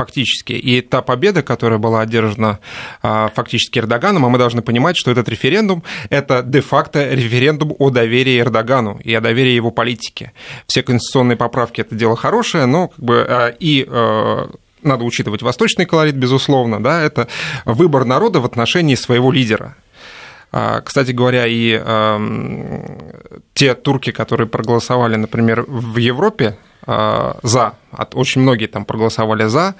фактически. 0.00 0.54
И 0.54 0.80
та 0.80 1.02
победа, 1.02 1.42
которая 1.42 1.78
была 1.78 2.00
одержана 2.00 2.58
а, 3.02 3.28
фактически 3.34 3.78
Эрдоганом, 3.80 4.24
а 4.24 4.28
мы 4.30 4.38
должны 4.38 4.62
понимать, 4.62 4.96
что 4.96 5.10
этот 5.10 5.28
референдум– 5.28 5.82
это 6.10 6.42
де-факто 6.42 7.14
референдум 7.14 7.74
о 7.78 7.90
доверии 7.90 8.40
Эрдогану 8.40 8.98
и 9.04 9.14
о 9.14 9.20
доверии 9.20 9.52
его 9.52 9.70
политике. 9.70 10.32
Все 10.66 10.82
конституционные 10.82 11.36
поправки– 11.36 11.80
это 11.82 11.94
дело 11.94 12.16
хорошее, 12.16 12.64
но 12.64 12.88
как 12.88 12.98
бы 12.98 13.26
а, 13.28 13.48
и 13.48 13.86
а, 13.86 14.48
надо 14.82 15.04
учитывать 15.04 15.42
восточный 15.42 15.84
колорит, 15.84 16.16
безусловно, 16.16 16.82
да, 16.82 17.02
это 17.02 17.28
выбор 17.66 18.06
народа 18.06 18.40
в 18.40 18.46
отношении 18.46 18.94
своего 18.94 19.30
лидера. 19.30 19.76
Кстати 20.84 21.12
говоря, 21.12 21.44
и 21.46 21.78
те 23.54 23.74
турки, 23.74 24.10
которые 24.10 24.48
проголосовали, 24.48 25.16
например, 25.16 25.64
в 25.68 25.98
Европе 25.98 26.56
Э, 26.86 27.34
за. 27.42 27.74
Очень 28.14 28.42
многие 28.42 28.66
там 28.66 28.84
проголосовали 28.84 29.44
за. 29.46 29.74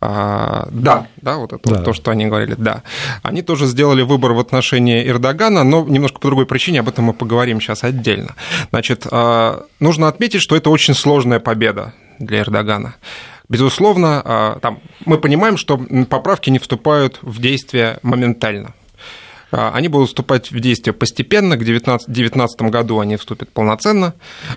Э, 0.00 0.66
да, 0.70 1.06
да, 1.20 1.36
вот 1.36 1.52
это 1.52 1.68
да. 1.68 1.76
Вот 1.76 1.84
то, 1.84 1.92
что 1.92 2.10
они 2.10 2.26
говорили, 2.26 2.54
да. 2.58 2.82
Они 3.22 3.42
тоже 3.42 3.66
сделали 3.66 4.02
выбор 4.02 4.32
в 4.32 4.38
отношении 4.38 5.06
Эрдогана, 5.08 5.64
но 5.64 5.84
немножко 5.84 6.18
по 6.18 6.28
другой 6.28 6.46
причине, 6.46 6.80
об 6.80 6.88
этом 6.88 7.04
мы 7.06 7.12
поговорим 7.12 7.60
сейчас 7.60 7.84
отдельно. 7.84 8.34
Значит, 8.70 9.06
э, 9.10 9.60
нужно 9.78 10.08
отметить, 10.08 10.42
что 10.42 10.56
это 10.56 10.70
очень 10.70 10.94
сложная 10.94 11.40
победа 11.40 11.92
для 12.18 12.40
Эрдогана. 12.40 12.94
Безусловно, 13.48 14.58
там, 14.62 14.78
мы 15.06 15.18
понимаем, 15.18 15.56
что 15.56 15.76
поправки 16.08 16.50
не 16.50 16.60
вступают 16.60 17.18
в 17.20 17.40
действие 17.40 17.98
моментально. 18.02 18.74
А, 19.50 19.72
они 19.74 19.88
будут 19.88 20.08
вступать 20.08 20.50
в 20.50 20.60
действие 20.60 20.94
постепенно, 20.94 21.56
к 21.56 21.64
2019 21.64 22.62
году 22.62 23.00
они 23.00 23.16
вступят 23.16 23.50
полноценно. 23.50 24.14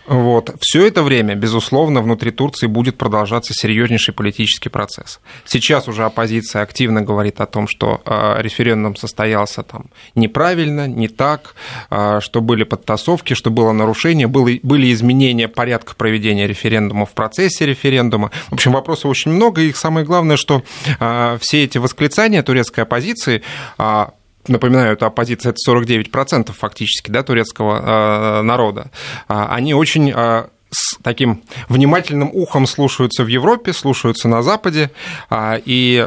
Вот. 0.07 0.55
Все 0.59 0.85
это 0.85 1.03
время, 1.03 1.35
безусловно, 1.35 2.01
внутри 2.01 2.31
Турции 2.31 2.67
будет 2.67 2.97
продолжаться 2.97 3.53
серьезнейший 3.53 4.13
политический 4.13 4.69
процесс. 4.69 5.19
Сейчас 5.45 5.87
уже 5.87 6.05
оппозиция 6.05 6.61
активно 6.61 7.01
говорит 7.01 7.41
о 7.41 7.45
том, 7.45 7.67
что 7.67 8.01
а, 8.05 8.39
референдум 8.39 8.95
состоялся 8.95 9.63
там 9.63 9.89
неправильно, 10.15 10.87
не 10.87 11.07
так, 11.07 11.55
а, 11.89 12.21
что 12.21 12.41
были 12.41 12.63
подтасовки, 12.63 13.33
что 13.33 13.49
было 13.49 13.71
нарушение, 13.71 14.27
были 14.27 14.93
изменения 14.93 15.47
порядка 15.47 15.95
проведения 15.95 16.47
референдума 16.47 17.05
в 17.05 17.13
процессе 17.13 17.65
референдума. 17.65 18.31
В 18.49 18.53
общем, 18.53 18.71
вопросов 18.73 19.05
очень 19.05 19.31
много, 19.31 19.61
и 19.61 19.73
самое 19.73 20.05
главное, 20.05 20.37
что 20.37 20.63
все 21.39 21.63
эти 21.63 21.77
восклицания 21.77 22.43
турецкой 22.43 22.81
оппозиции 22.81 23.41
напоминаю, 24.47 24.93
это 24.93 25.05
оппозиция, 25.05 25.51
это 25.51 25.71
49% 25.71 26.51
фактически 26.53 27.11
да, 27.11 27.23
турецкого 27.23 28.39
э, 28.39 28.41
народа, 28.41 28.91
а, 29.27 29.53
они 29.53 29.73
очень 29.73 30.11
э, 30.11 30.47
с 30.69 30.97
таким 31.03 31.43
внимательным 31.69 32.29
ухом 32.33 32.65
слушаются 32.65 33.23
в 33.23 33.27
Европе, 33.27 33.73
слушаются 33.73 34.27
на 34.27 34.41
Западе, 34.41 34.89
и, 35.31 36.03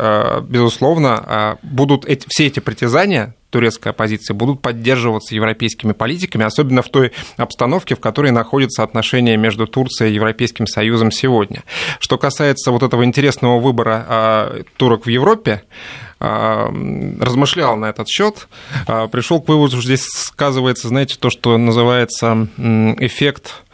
безусловно, 0.49 1.57
будут 1.62 2.05
эти, 2.05 2.26
все 2.28 2.47
эти 2.47 2.59
притязания 2.59 3.37
турецкой 3.57 3.88
оппозиции 3.88 4.35
будут 4.35 4.61
поддерживаться 4.61 5.35
европейскими 5.35 5.93
политиками, 5.93 6.45
особенно 6.45 6.83
в 6.83 6.90
той 6.90 7.12
обстановке, 7.38 7.95
в 7.95 8.00
которой 8.00 8.31
находятся 8.31 8.83
отношения 8.83 9.38
между 9.38 9.66
Турцией 9.66 10.11
и 10.11 10.14
Европейским 10.14 10.66
Союзом 10.66 11.11
сегодня. 11.11 11.62
Что 11.99 12.19
касается 12.19 12.71
вот 12.71 12.83
этого 12.83 13.05
интересного 13.05 13.59
выбора 13.59 14.05
а, 14.09 14.62
турок 14.76 15.07
в 15.07 15.09
Европе, 15.09 15.62
а, 15.62 16.06
размышлял 16.19 17.77
на 17.77 17.87
этот 17.87 18.09
счет, 18.09 18.49
а, 18.87 19.07
пришел 19.09 19.41
к 19.41 19.49
выводу, 19.49 19.77
что 19.77 19.85
здесь 19.85 20.07
сказывается, 20.07 20.89
знаете, 20.89 21.17
то, 21.19 21.29
что 21.31 21.59
называется 21.59 22.49
эффект 22.57 23.53
а, 23.53 23.66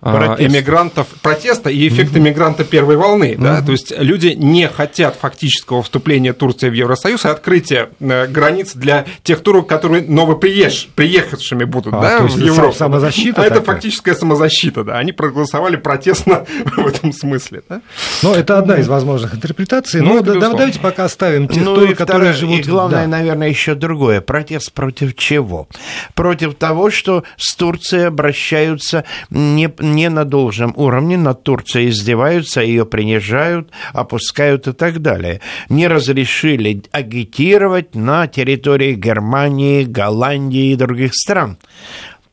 Протест. 0.00 0.40
эмигрантов 0.40 1.08
протеста 1.22 1.70
и 1.70 1.88
эффект 1.88 2.16
эмигранта 2.16 2.62
первой 2.62 2.96
волны. 2.96 3.36
Да? 3.36 3.62
То 3.62 3.72
есть 3.72 3.92
люди 3.98 4.28
не 4.28 4.68
хотят 4.68 5.16
фактического 5.16 5.82
вступления 5.82 6.32
Турции 6.32 6.68
в 6.68 6.72
Евросоюз 6.72 7.24
и 7.24 7.28
открытия 7.28 7.90
э, 7.98 8.28
границ 8.28 8.74
для 8.74 9.06
тех 9.24 9.40
турок, 9.40 9.66
которые 9.66 10.04
новоприезж, 10.04 10.86
приехавшими 10.94 11.64
будут 11.64 11.94
а, 11.94 12.00
да, 12.00 12.18
в 12.20 12.38
Европу. 12.38 12.76
Самозащита 12.76 13.42
а 13.42 13.44
это 13.44 13.60
фактическая 13.60 14.14
самозащита, 14.14 14.84
да. 14.84 14.98
Они 14.98 15.10
проголосовали 15.10 15.74
протестно 15.74 16.46
в 16.76 16.86
этом 16.86 17.12
смысле. 17.12 17.62
Да? 17.68 17.80
Ну, 18.22 18.34
это 18.34 18.58
одна 18.58 18.76
из 18.76 18.86
возможных 18.86 19.34
интерпретаций. 19.34 20.00
Ну, 20.00 20.14
Но 20.14 20.20
да, 20.20 20.34
давайте 20.38 20.78
пока 20.78 21.06
оставим 21.06 21.48
тех 21.48 21.64
ну, 21.64 21.74
турок, 21.74 21.98
которые 21.98 22.34
живут... 22.34 22.60
И 22.60 22.62
главное, 22.62 23.02
да. 23.02 23.08
наверное, 23.08 23.48
еще 23.48 23.74
другое. 23.74 24.20
Протест 24.20 24.72
против 24.72 25.16
чего? 25.16 25.66
Против 26.14 26.54
того, 26.54 26.90
что 26.90 27.24
с 27.36 27.56
Турцией 27.56 28.04
обращаются 28.04 29.04
не 29.30 29.68
не 29.88 30.08
на 30.08 30.24
должном 30.24 30.72
уровне, 30.76 31.16
над 31.16 31.42
Турцией 31.42 31.88
издеваются, 31.88 32.60
ее 32.60 32.86
принижают, 32.86 33.70
опускают 33.92 34.68
и 34.68 34.72
так 34.72 35.00
далее. 35.00 35.40
Не 35.68 35.88
разрешили 35.88 36.82
агитировать 36.92 37.94
на 37.94 38.26
территории 38.26 38.94
Германии, 38.94 39.84
Голландии 39.84 40.72
и 40.72 40.76
других 40.76 41.14
стран 41.14 41.58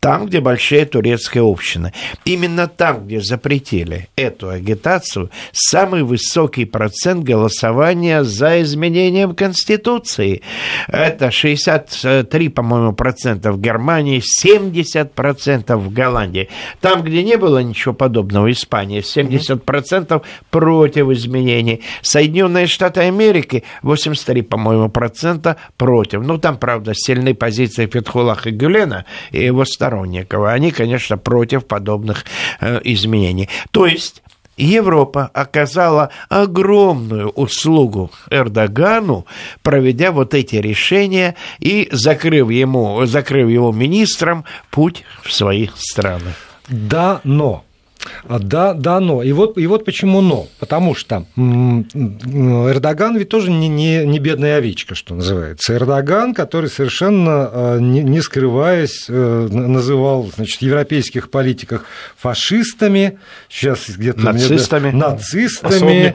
там, 0.05 0.27
где 0.27 0.39
большие 0.39 0.85
турецкие 0.85 1.43
общины. 1.43 1.91
Именно 2.25 2.67
там, 2.67 3.07
где 3.07 3.21
запретили 3.21 4.07
эту 4.15 4.49
агитацию, 4.49 5.31
самый 5.51 6.03
высокий 6.03 6.65
процент 6.65 7.23
голосования 7.23 8.23
за 8.23 8.61
изменением 8.61 9.33
Конституции. 9.33 10.43
Это 10.89 11.31
63, 11.31 12.49
по-моему, 12.49 12.93
процента 12.93 13.51
в 13.51 13.59
Германии, 13.59 14.21
70 14.23 15.11
процентов 15.11 15.81
в 15.81 15.91
Голландии. 15.91 16.49
Там, 16.81 17.01
где 17.01 17.23
не 17.23 17.37
было 17.37 17.63
ничего 17.63 17.95
подобного, 17.95 18.51
Испания, 18.51 19.01
70 19.01 19.63
процентов 19.63 20.21
против 20.51 21.09
изменений. 21.09 21.81
Соединенные 22.03 22.67
Штаты 22.67 23.01
Америки, 23.01 23.63
83, 23.81 24.43
по-моему, 24.43 24.87
процента 24.87 25.57
против. 25.77 26.21
Ну, 26.21 26.37
там, 26.37 26.59
правда, 26.59 26.93
сильные 26.93 27.33
позиции 27.33 27.87
Фетхулаха 27.87 28.51
Гюлена 28.51 29.05
и 29.31 29.43
его 29.43 29.65
сторонников 29.65 29.94
сторонников. 29.95 30.45
Они, 30.45 30.71
конечно, 30.71 31.17
против 31.17 31.65
подобных 31.65 32.25
э, 32.59 32.79
изменений. 32.83 33.49
То 33.71 33.85
есть 33.85 34.21
Европа 34.57 35.29
оказала 35.33 36.09
огромную 36.29 37.29
услугу 37.29 38.11
Эрдогану, 38.29 39.25
проведя 39.61 40.11
вот 40.11 40.33
эти 40.33 40.55
решения 40.55 41.35
и 41.59 41.89
закрыв 41.91 42.49
ему, 42.49 43.05
закрыв 43.05 43.49
его 43.49 43.71
министрам 43.71 44.45
путь 44.71 45.03
в 45.23 45.33
свои 45.33 45.69
страны. 45.75 46.33
Да, 46.69 47.21
но 47.23 47.63
да, 48.27 48.73
да, 48.73 48.99
но. 48.99 49.23
И 49.23 49.31
вот, 49.31 49.57
и 49.57 49.67
вот 49.67 49.85
почему 49.85 50.21
но. 50.21 50.47
Потому 50.59 50.95
что 50.95 51.25
Эрдоган 51.35 53.17
ведь 53.17 53.29
тоже 53.29 53.51
не, 53.51 53.67
не, 53.67 54.05
не 54.05 54.19
бедная 54.19 54.57
овечка, 54.57 54.95
что 54.95 55.15
называется. 55.15 55.75
Эрдоган, 55.75 56.33
который 56.33 56.69
совершенно 56.69 57.49
а, 57.51 57.77
не, 57.79 58.01
не 58.01 58.21
скрываясь 58.21 59.05
э, 59.09 59.47
называл 59.49 60.29
значит, 60.35 60.61
европейских 60.61 61.29
политиков 61.29 61.83
фашистами, 62.17 63.19
сейчас 63.49 63.89
где-то... 63.89 64.21
Нацистами. 64.21 64.91
Мне, 64.91 64.99
нацистами. 64.99 66.13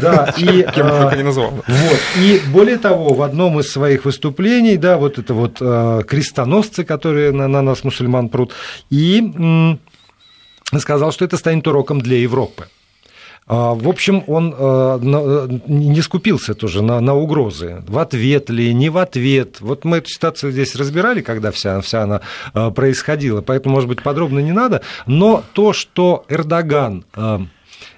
Да, 0.00 0.34
и, 0.38 0.66
Кем 0.74 0.86
а, 0.90 1.14
не 1.14 1.22
называл. 1.22 1.50
Вот, 1.66 2.00
и 2.18 2.40
более 2.52 2.78
того, 2.78 3.14
в 3.14 3.22
одном 3.22 3.60
из 3.60 3.70
своих 3.70 4.04
выступлений, 4.04 4.76
да, 4.76 4.96
вот 4.96 5.18
это 5.18 5.34
вот 5.34 5.58
крестоносцы, 6.06 6.84
которые 6.84 7.32
на, 7.32 7.48
на 7.48 7.62
нас, 7.62 7.84
мусульман, 7.84 8.28
прут, 8.28 8.52
и 8.90 9.78
сказал, 10.74 11.12
что 11.12 11.24
это 11.24 11.36
станет 11.36 11.66
уроком 11.66 12.00
для 12.00 12.18
Европы. 12.18 12.66
А, 13.48 13.74
в 13.74 13.88
общем, 13.88 14.24
он 14.26 14.54
э, 14.58 15.58
не 15.68 16.02
скупился 16.02 16.54
тоже 16.54 16.82
на, 16.82 17.00
на 17.00 17.14
угрозы. 17.14 17.84
В 17.86 17.98
ответ 17.98 18.50
ли, 18.50 18.74
не 18.74 18.88
в 18.88 18.98
ответ. 18.98 19.60
Вот 19.60 19.84
мы 19.84 19.98
эту 19.98 20.08
ситуацию 20.08 20.50
здесь 20.50 20.74
разбирали, 20.74 21.20
когда 21.20 21.52
вся, 21.52 21.80
вся 21.80 22.02
она 22.02 22.22
э, 22.54 22.70
происходила, 22.72 23.42
поэтому, 23.42 23.76
может 23.76 23.88
быть, 23.88 24.02
подробно 24.02 24.40
не 24.40 24.52
надо. 24.52 24.82
Но 25.06 25.44
то, 25.52 25.72
что 25.72 26.24
Эрдоган 26.28 27.04
э, 27.14 27.38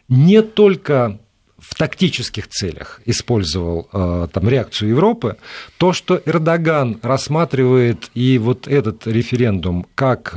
не 0.08 0.42
только 0.42 1.18
в 1.58 1.74
тактических 1.74 2.48
целях 2.48 3.00
использовал 3.04 3.88
там, 3.92 4.48
реакцию 4.48 4.90
Европы, 4.90 5.36
то, 5.76 5.92
что 5.92 6.22
Эрдоган 6.24 6.98
рассматривает 7.02 8.10
и 8.14 8.38
вот 8.38 8.66
этот 8.68 9.06
референдум 9.06 9.86
как 9.94 10.34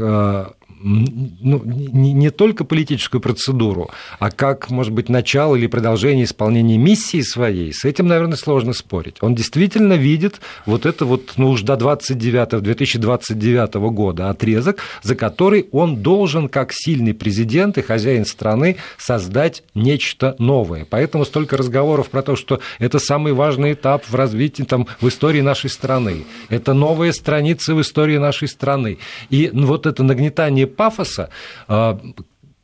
ну, 0.83 1.61
не, 1.65 2.13
не 2.13 2.29
только 2.29 2.63
политическую 2.63 3.21
процедуру, 3.21 3.89
а 4.19 4.31
как, 4.31 4.69
может 4.69 4.93
быть, 4.93 5.09
начало 5.09 5.55
или 5.55 5.67
продолжение 5.67 6.25
исполнения 6.25 6.77
миссии 6.77 7.21
своей, 7.21 7.73
с 7.73 7.85
этим, 7.85 8.07
наверное, 8.07 8.37
сложно 8.37 8.73
спорить. 8.73 9.17
Он 9.21 9.35
действительно 9.35 9.93
видит 9.93 10.41
вот 10.65 10.85
это 10.85 11.05
вот, 11.05 11.33
ну 11.37 11.49
уж 11.49 11.61
до 11.61 11.75
29 11.77 12.61
2029 12.61 13.73
года 13.91 14.29
отрезок, 14.29 14.79
за 15.03 15.15
который 15.15 15.67
он 15.71 15.97
должен, 15.97 16.49
как 16.49 16.71
сильный 16.73 17.13
президент 17.13 17.77
и 17.77 17.81
хозяин 17.81 18.25
страны, 18.25 18.77
создать 18.97 19.63
нечто 19.75 20.35
новое. 20.39 20.85
Поэтому 20.89 21.25
столько 21.25 21.57
разговоров 21.57 22.09
про 22.09 22.21
то, 22.21 22.35
что 22.35 22.59
это 22.79 22.99
самый 22.99 23.33
важный 23.33 23.73
этап 23.73 24.05
в 24.05 24.15
развитии, 24.15 24.63
там, 24.63 24.87
в 24.99 25.07
истории 25.07 25.41
нашей 25.41 25.69
страны. 25.69 26.23
Это 26.49 26.73
новая 26.73 27.11
страница 27.11 27.75
в 27.75 27.81
истории 27.81 28.17
нашей 28.17 28.47
страны. 28.47 28.97
И 29.29 29.49
вот 29.53 29.85
это 29.85 30.03
нагнетание 30.03 30.67
пафоса, 30.75 31.29
а, 31.67 31.99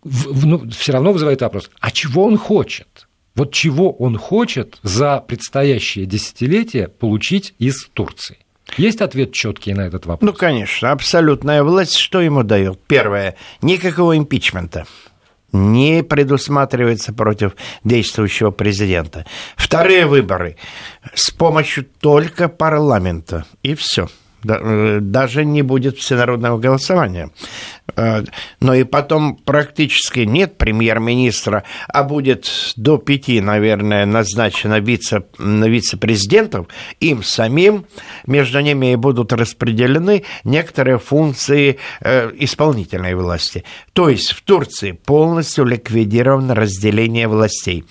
ну, 0.03 0.69
все 0.69 0.91
равно 0.91 1.13
вызывает 1.13 1.41
вопрос, 1.41 1.69
а 1.79 1.91
чего 1.91 2.25
он 2.25 2.37
хочет? 2.37 3.07
Вот 3.35 3.53
чего 3.53 3.91
он 3.91 4.17
хочет 4.17 4.79
за 4.81 5.19
предстоящее 5.19 6.05
десятилетие 6.05 6.87
получить 6.87 7.53
из 7.59 7.85
Турции? 7.93 8.39
Есть 8.77 9.01
ответ 9.01 9.31
четкий 9.31 9.73
на 9.73 9.81
этот 9.81 10.05
вопрос? 10.05 10.27
Ну, 10.27 10.37
конечно, 10.37 10.91
абсолютная 10.91 11.63
власть 11.63 11.95
что 11.95 12.19
ему 12.19 12.43
дает? 12.43 12.79
Первое, 12.87 13.35
никакого 13.61 14.17
импичмента 14.17 14.85
не 15.53 16.03
предусматривается 16.03 17.13
против 17.13 17.55
действующего 17.83 18.51
президента. 18.51 19.25
Вторые 19.55 20.05
выборы 20.05 20.57
с 21.13 21.31
помощью 21.31 21.85
только 21.85 22.49
парламента. 22.49 23.45
И 23.63 23.75
все. 23.75 24.09
Э, 24.47 24.99
даже 25.01 25.45
не 25.45 25.61
будет 25.61 25.97
всенародного 25.97 26.57
голосования. 26.57 27.31
Э, 27.95 28.23
но 28.59 28.73
и 28.73 28.83
потом 28.83 29.35
практически 29.35 30.19
нет 30.19 30.57
премьер-министра, 30.57 31.63
а 31.87 32.03
будет 32.03 32.73
до 32.75 32.97
пяти, 32.97 33.41
наверное, 33.41 34.05
назначено 34.05 34.79
вице, 34.79 35.23
вице-президентов, 35.37 36.67
им 36.99 37.23
самим, 37.23 37.85
между 38.25 38.59
ними 38.59 38.93
и 38.93 38.95
будут 38.95 39.33
распределены 39.33 40.23
некоторые 40.43 40.99
функции 40.99 41.77
э, 42.01 42.31
исполнительной 42.39 43.15
власти. 43.15 43.63
То 43.97 44.09
есть 44.09 44.31
в 44.31 44.43
Турции 44.43 44.91
полностью 44.91 45.65
ликвидировано 45.65 46.53
разделение 46.53 47.27
властей. 47.27 47.83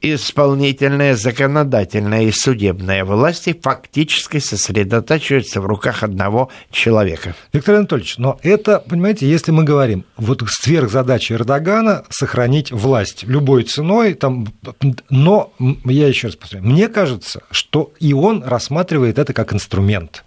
Исполнительная, 0.00 1.14
законодательная 1.14 2.22
и 2.22 2.32
судебная 2.32 3.04
власти 3.04 3.56
фактически 3.62 4.38
сосредотачиваются 4.38 5.60
в 5.60 5.66
руках 5.66 6.02
одного 6.02 6.50
человека. 6.72 7.36
Виктор 7.52 7.76
Анатольевич, 7.76 8.18
но 8.18 8.36
это, 8.42 8.80
понимаете, 8.80 9.28
если 9.30 9.52
мы 9.52 9.62
говорим, 9.62 10.04
вот 10.16 10.42
сверхзадача 10.44 11.34
Эрдогана 11.34 12.02
сохранить 12.10 12.72
власть 12.72 13.22
любой 13.22 13.62
ценой, 13.62 14.14
там, 14.14 14.48
но 15.08 15.52
я 15.84 16.08
еще 16.08 16.26
раз 16.26 16.34
повторяю, 16.34 16.66
мне 16.66 16.88
кажется, 16.88 17.44
что 17.52 17.92
и 18.00 18.12
он 18.12 18.42
рассматривает 18.42 19.20
это 19.20 19.32
как 19.32 19.54
инструмент. 19.54 20.23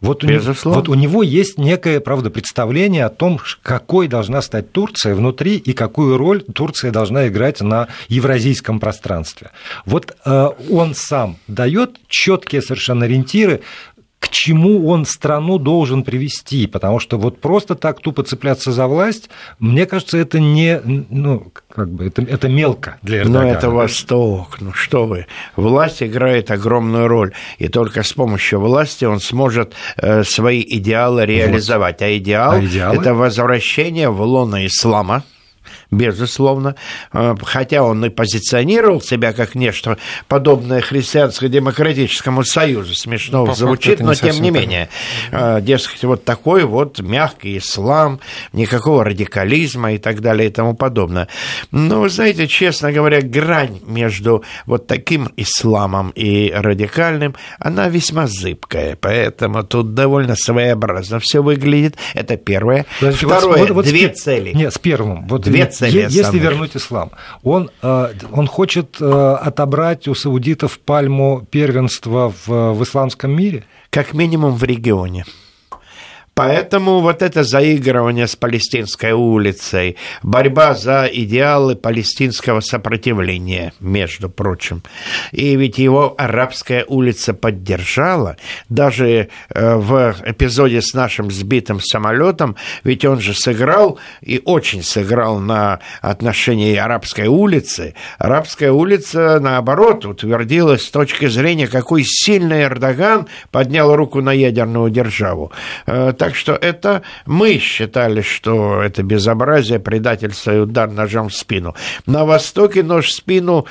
Вот 0.00 0.24
у, 0.24 0.26
него, 0.26 0.54
вот 0.64 0.88
у 0.88 0.94
него 0.94 1.22
есть 1.22 1.58
некое, 1.58 2.00
правда, 2.00 2.30
представление 2.30 3.04
о 3.04 3.10
том, 3.10 3.38
какой 3.62 4.08
должна 4.08 4.40
стать 4.40 4.72
Турция 4.72 5.14
внутри 5.14 5.56
и 5.56 5.74
какую 5.74 6.16
роль 6.16 6.42
Турция 6.42 6.90
должна 6.90 7.28
играть 7.28 7.60
на 7.60 7.88
евразийском 8.08 8.80
пространстве. 8.80 9.50
Вот 9.84 10.16
э, 10.24 10.48
он 10.70 10.94
сам 10.94 11.36
дает 11.48 11.98
четкие 12.08 12.62
совершенно 12.62 13.04
ориентиры, 13.04 13.60
к 14.20 14.28
чему 14.28 14.86
он 14.86 15.06
страну 15.06 15.58
должен 15.58 16.04
привести, 16.04 16.66
потому 16.66 17.00
что 17.00 17.18
вот 17.18 17.40
просто 17.40 17.74
так 17.74 18.00
тупо 18.00 18.22
цепляться 18.22 18.70
за 18.70 18.86
власть, 18.86 19.30
мне 19.58 19.86
кажется, 19.86 20.18
это 20.18 20.38
не, 20.38 20.80
ну, 20.84 21.50
как 21.74 21.90
бы, 21.90 22.06
это, 22.06 22.20
это 22.22 22.48
мелко 22.48 22.98
для 23.02 23.22
Эрдогана. 23.22 23.46
Но 23.46 23.50
это 23.50 23.70
Восток, 23.70 24.60
ну 24.60 24.72
что 24.74 25.06
вы, 25.06 25.26
власть 25.56 26.02
играет 26.02 26.50
огромную 26.50 27.08
роль, 27.08 27.32
и 27.58 27.68
только 27.68 28.02
с 28.02 28.12
помощью 28.12 28.60
власти 28.60 29.06
он 29.06 29.20
сможет 29.20 29.72
э, 29.96 30.22
свои 30.22 30.62
идеалы 30.68 31.24
реализовать, 31.24 32.00
вот. 32.00 32.06
а 32.06 32.16
идеал 32.18 32.52
а 32.52 32.94
это 32.94 33.14
возвращение 33.14 34.10
в 34.10 34.20
лоно 34.20 34.66
ислама, 34.66 35.24
безусловно, 35.90 36.76
э, 37.12 37.34
хотя 37.42 37.82
он 37.82 38.04
и 38.04 38.08
позиционировал 38.08 39.00
себя 39.00 39.32
как 39.32 39.54
нечто 39.54 39.98
подобное 40.28 40.80
христианско-демократическому 40.80 42.44
союзу, 42.44 42.94
смешно 42.94 43.46
По 43.46 43.54
звучит, 43.54 44.00
но 44.00 44.14
тем 44.14 44.40
не 44.40 44.50
менее, 44.50 44.88
так. 45.30 45.58
Э, 45.58 45.60
дескать, 45.60 46.04
вот 46.04 46.24
такой 46.24 46.64
вот 46.64 47.00
мягкий 47.00 47.58
ислам, 47.58 48.20
никакого 48.52 49.04
радикализма 49.04 49.92
и 49.92 49.98
так 49.98 50.20
далее 50.20 50.48
и 50.48 50.52
тому 50.52 50.74
подобное. 50.74 51.28
Но, 51.70 52.00
вы 52.00 52.08
знаете, 52.08 52.46
честно 52.46 52.92
говоря, 52.92 53.20
грань 53.20 53.80
между 53.86 54.44
вот 54.66 54.86
таким 54.86 55.30
исламом 55.36 56.10
и 56.14 56.52
радикальным, 56.54 57.34
она 57.58 57.88
весьма 57.88 58.26
зыбкая, 58.26 58.96
поэтому 59.00 59.64
тут 59.64 59.94
довольно 59.94 60.36
своеобразно 60.36 61.18
все 61.18 61.42
выглядит. 61.42 61.96
Это 62.14 62.36
первое. 62.36 62.86
Подождите, 63.00 63.26
Второе, 63.26 63.58
вот, 63.58 63.70
вот, 63.70 63.84
две 63.86 64.08
цели. 64.08 64.52
Нет, 64.52 64.72
с 64.72 64.78
первым. 64.78 65.26
Вот 65.26 65.42
две 65.42 65.66
цели 65.66 65.79
цели. 65.88 66.02
Если 66.02 66.20
основные. 66.20 66.42
вернуть 66.42 66.76
ислам, 66.76 67.10
он, 67.42 67.70
э, 67.82 68.12
он 68.32 68.46
хочет 68.46 68.96
э, 69.00 69.04
отобрать 69.04 70.08
у 70.08 70.14
саудитов 70.14 70.78
пальму 70.78 71.46
первенства 71.50 72.32
в, 72.46 72.72
в 72.74 72.82
исламском 72.82 73.32
мире? 73.32 73.64
Как 73.90 74.14
минимум 74.14 74.54
в 74.54 74.64
регионе. 74.64 75.24
Поэтому 76.34 77.00
вот 77.00 77.20
это 77.22 77.44
заигрывание 77.44 78.26
с 78.26 78.34
палестинской 78.34 79.12
улицей, 79.12 79.96
борьба 80.22 80.74
за 80.74 81.06
идеалы 81.12 81.76
палестинского 81.76 82.60
сопротивления, 82.60 83.74
между 83.80 84.30
прочим. 84.30 84.82
И 85.32 85.54
ведь 85.56 85.76
его 85.78 86.14
арабская 86.16 86.84
улица 86.86 87.34
поддержала, 87.34 88.36
даже 88.70 89.28
э, 89.50 89.74
в 89.76 90.16
эпизоде 90.24 90.80
с 90.80 90.94
нашим 90.94 91.30
сбитым 91.30 91.80
самолетом, 91.80 92.56
ведь 92.84 93.04
он 93.04 93.20
же 93.20 93.34
сыграл 93.34 93.98
и 94.22 94.40
очень 94.44 94.82
сыграл 94.82 95.40
на 95.40 95.80
отношении 96.00 96.74
арабской 96.76 97.26
улицы. 97.26 97.94
Арабская 98.18 98.70
улица, 98.70 99.40
наоборот, 99.40 100.06
утвердилась 100.06 100.86
с 100.86 100.90
точки 100.90 101.26
зрения, 101.26 101.66
какой 101.66 102.02
сильный 102.04 102.62
Эрдоган 102.62 103.26
поднял 103.50 103.94
руку 103.94 104.22
на 104.22 104.32
ядерную 104.32 104.90
державу. 104.90 105.52
Так 106.20 106.30
так 106.30 106.36
что 106.36 106.52
это 106.52 107.02
мы 107.26 107.58
считали, 107.58 108.20
что 108.20 108.80
это 108.82 109.02
безобразие, 109.02 109.80
предательство 109.80 110.54
и 110.54 110.58
удар 110.58 110.88
ножом 110.88 111.28
в 111.28 111.34
спину. 111.34 111.74
На 112.06 112.24
Востоке 112.24 112.84
нож 112.84 113.06
в 113.06 113.12
спину, 113.12 113.66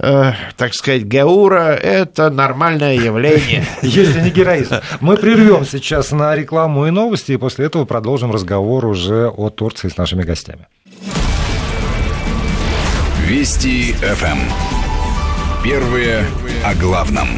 э, 0.00 0.32
так 0.56 0.74
сказать, 0.74 1.02
Геура– 1.02 1.72
это 1.82 2.30
нормальное 2.30 2.96
явление. 2.96 3.64
Если 3.82 4.22
не 4.22 4.30
героизм. 4.30 4.80
Мы 5.00 5.16
прервем 5.18 5.64
сейчас 5.64 6.10
на 6.10 6.34
рекламу 6.34 6.88
и 6.88 6.90
новости, 6.90 7.30
и 7.30 7.36
после 7.36 7.66
этого 7.66 7.84
продолжим 7.84 8.32
разговор 8.32 8.86
уже 8.86 9.28
о 9.28 9.48
Турции 9.50 9.88
с 9.88 9.96
нашими 9.96 10.24
гостями. 10.24 10.66
Вести 13.28 13.92
ФМ. 13.92 14.38
Первые 15.62 16.24
о 16.64 16.74
главном. 16.74 17.28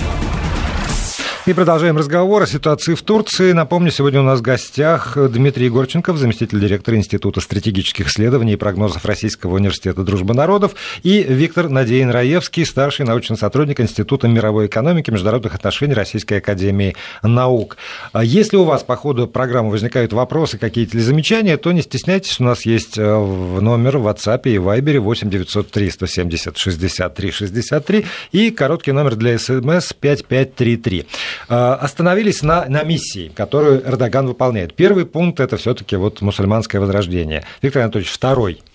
И 1.45 1.55
продолжаем 1.55 1.97
разговор 1.97 2.43
о 2.43 2.47
ситуации 2.47 2.95
в 2.95 3.03
Турции. 3.03 3.51
Напомню, 3.51 3.91
сегодня 3.91 4.21
у 4.21 4.23
нас 4.23 4.39
в 4.39 4.43
гостях 4.43 5.19
Дмитрий 5.19 5.65
Егорченков, 5.65 6.17
заместитель 6.17 6.61
директора 6.61 6.97
Института 6.97 7.41
стратегических 7.41 8.07
исследований 8.07 8.53
и 8.53 8.57
прогнозов 8.57 9.05
Российского 9.05 9.57
университета 9.57 10.05
дружбы 10.05 10.35
народов, 10.35 10.77
и 11.03 11.21
Виктор 11.21 11.69
Надеин 11.69 12.11
Раевский, 12.11 12.65
старший 12.65 13.07
научный 13.07 13.37
сотрудник 13.37 13.81
Института 13.81 14.29
мировой 14.29 14.67
экономики 14.67 15.11
и 15.11 15.13
международных 15.13 15.57
отношений 15.57 15.95
Российской 15.95 16.35
академии 16.35 16.95
наук. 17.25 17.77
Если 18.23 18.57
у 18.57 18.63
вас 18.63 18.85
по 18.85 18.95
ходу 18.95 19.27
программы 19.27 19.73
возникают 19.73 20.13
вопросы 20.13 20.59
какие-то 20.59 20.97
или 20.97 21.03
замечания, 21.03 21.57
то 21.57 21.73
не 21.73 21.83
стесняйтесь, 21.83 22.39
у 22.39 22.45
нас 22.45 22.65
есть 22.67 22.97
э, 22.99 23.03
номер 23.03 23.99
в 23.99 24.07
WhatsApp 24.07 24.43
и 24.45 24.59
Viber 24.59 25.01
8 25.01 25.29
903 25.29 25.91
170 25.91 26.57
63 26.57 27.31
63 27.33 28.07
и 28.31 28.51
короткий 28.53 28.93
номер 28.93 29.17
для 29.17 29.37
СМС 29.41 29.93
5533. 29.93 31.07
Э, 31.49 31.73
остановились 31.81 32.43
на, 32.43 32.67
на 32.67 32.83
миссии, 32.83 33.31
которую 33.35 33.87
Эрдоган 33.87 34.27
выполняет. 34.27 34.75
Первый 34.75 35.07
пункт– 35.07 35.41
это 35.41 35.57
все 35.57 35.75
таки 35.75 35.97
вот 35.97 36.21
мусульманское 36.21 36.81
возрождение. 36.81 37.45
Виктор 37.63 37.83
Анатольевич, 37.83 38.13
второй– 38.13 38.63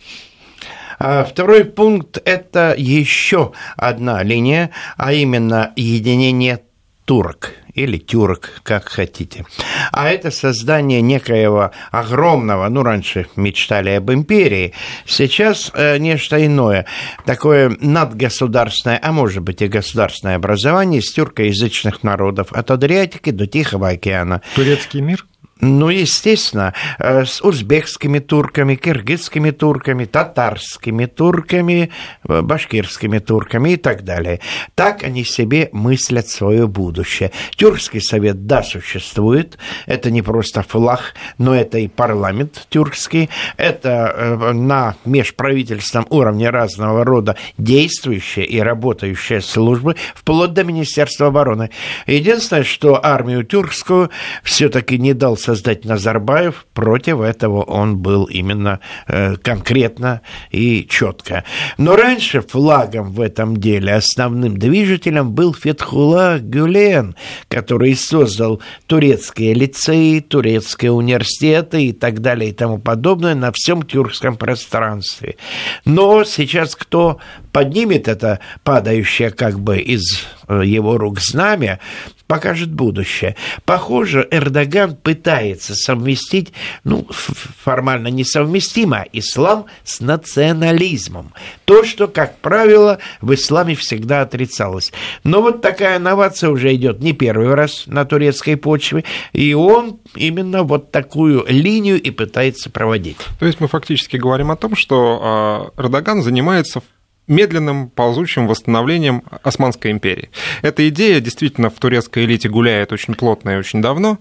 а 0.99 1.23
второй 1.23 1.63
пункт– 1.63 2.19
это 2.25 2.73
еще 2.75 3.51
одна 3.75 4.23
линия, 4.23 4.71
а 4.97 5.13
именно 5.13 5.71
единение 5.75 6.61
турок 7.05 7.51
или 7.77 7.97
тюрок, 7.97 8.49
как 8.63 8.89
хотите. 8.89 9.45
А 9.91 10.09
это 10.09 10.31
создание 10.31 11.01
некоего 11.01 11.71
огромного, 11.91 12.67
ну, 12.69 12.83
раньше 12.83 13.27
мечтали 13.35 13.91
об 13.91 14.11
империи, 14.11 14.73
сейчас 15.05 15.71
э, 15.73 15.97
нечто 15.99 16.43
иное, 16.43 16.85
такое 17.25 17.75
надгосударственное, 17.79 18.99
а 19.01 19.11
может 19.11 19.43
быть 19.43 19.61
и 19.61 19.67
государственное 19.67 20.35
образование 20.35 21.01
из 21.01 21.11
тюркоязычных 21.11 22.03
народов 22.03 22.51
от 22.51 22.71
Адриатики 22.71 23.29
до 23.29 23.45
Тихого 23.45 23.89
океана. 23.89 24.41
Турецкий 24.55 25.01
мир? 25.01 25.25
Ну, 25.59 25.89
естественно, 25.89 26.73
э, 26.99 27.25
с 27.25 27.41
узбекскими 27.41 28.19
турками, 28.19 28.75
киргизскими 28.75 29.49
турками, 29.49 30.05
татарскими 30.05 31.05
турками, 31.05 31.89
э, 32.27 32.41
башкирскими 32.41 33.17
турками 33.17 33.71
и 33.71 33.77
так 33.77 34.03
далее. 34.03 34.39
Так 34.75 35.03
они 35.03 35.23
себе 35.23 35.69
мыслят 35.71 36.27
свое 36.27 36.67
будущее. 36.67 37.31
Тюркский 37.55 38.01
совет, 38.01 38.45
да, 38.45 38.61
существует. 38.61 39.57
Это 39.87 40.11
не 40.11 40.21
просто 40.21 40.61
флаг, 40.61 41.15
но 41.39 41.55
это 41.55 41.79
и 41.79 41.87
парламент 41.87 42.67
тюркский. 42.69 43.29
Это 43.57 44.13
э, 44.15 44.51
на 44.53 44.95
межправительственном 45.05 46.05
уровне 46.11 46.51
разного 46.51 47.03
рода 47.03 47.35
действующие 47.57 48.45
и 48.45 48.59
работающие 48.59 49.41
службы, 49.41 49.95
вплоть 50.13 50.53
до 50.53 50.63
Министерства 50.63 51.27
обороны. 51.27 51.71
Единственное, 52.05 52.63
что 52.63 53.03
армию 53.03 53.43
тюркскую 53.43 54.11
все-таки 54.43 54.99
не 54.99 55.13
дал 55.27 55.35
создать 55.35 55.83
Назарбаев, 55.83 56.65
против 56.73 57.19
этого 57.19 57.61
он 57.61 57.97
был 57.97 58.23
именно 58.23 58.79
э, 59.07 59.35
конкретно 59.35 60.21
и 60.51 60.87
четко. 60.89 61.43
Но 61.77 61.97
раньше 61.97 62.39
флагом 62.39 63.11
в 63.11 63.19
этом 63.19 63.57
деле, 63.57 63.93
основным 63.95 64.57
движителем 64.57 65.33
был 65.33 65.53
Фетхула 65.53 66.37
Гюлен, 66.39 67.17
который 67.49 67.93
создал 67.97 68.61
турецкие 68.85 69.53
лицеи, 69.53 70.21
турецкие 70.21 70.93
университеты 70.93 71.87
и 71.87 71.91
так 71.91 72.21
далее 72.21 72.51
и 72.51 72.53
тому 72.53 72.77
подобное 72.77 73.35
на 73.35 73.51
всем 73.51 73.83
тюркском 73.83 74.37
пространстве. 74.37 75.35
Но 75.83 76.23
сейчас 76.23 76.73
кто 76.73 77.17
поднимет 77.51 78.07
это 78.07 78.39
падающее 78.63 79.31
как 79.31 79.59
бы 79.59 79.79
из 79.79 80.25
его 80.49 80.97
рук 80.97 81.19
знамя, 81.19 81.79
покажет 82.27 82.71
будущее. 82.71 83.35
Похоже, 83.65 84.27
Эрдоган 84.29 84.95
пытается 84.95 85.75
совместить, 85.75 86.53
ну, 86.83 87.07
формально 87.09 88.09
несовместимо, 88.09 89.05
ислам 89.13 89.65
с 89.83 89.99
национализмом. 90.01 91.33
То, 91.65 91.83
что, 91.83 92.07
как 92.07 92.37
правило, 92.39 92.99
в 93.21 93.33
исламе 93.33 93.75
всегда 93.75 94.21
отрицалось. 94.21 94.91
Но 95.23 95.41
вот 95.41 95.61
такая 95.61 95.99
новация 95.99 96.49
уже 96.49 96.73
идет 96.75 96.99
не 96.99 97.13
первый 97.13 97.53
раз 97.53 97.83
на 97.87 98.05
турецкой 98.05 98.57
почве, 98.57 99.03
и 99.33 99.53
он 99.53 99.99
именно 100.15 100.63
вот 100.63 100.91
такую 100.91 101.45
линию 101.47 102.01
и 102.01 102.11
пытается 102.11 102.69
проводить. 102.69 103.17
То 103.39 103.45
есть 103.45 103.59
мы 103.59 103.67
фактически 103.67 104.17
говорим 104.17 104.51
о 104.51 104.55
том, 104.55 104.75
что 104.75 105.19
а, 105.21 105.81
Эрдоган 105.81 106.21
занимается 106.21 106.81
медленным 107.27 107.89
ползучим 107.89 108.47
восстановлением 108.47 109.23
Османской 109.43 109.91
империи. 109.91 110.29
Эта 110.61 110.87
идея 110.89 111.19
действительно 111.19 111.69
в 111.69 111.75
турецкой 111.75 112.25
элите 112.25 112.49
гуляет 112.49 112.91
очень 112.91 113.15
плотно 113.15 113.51
и 113.51 113.57
очень 113.57 113.81
давно. 113.81 114.19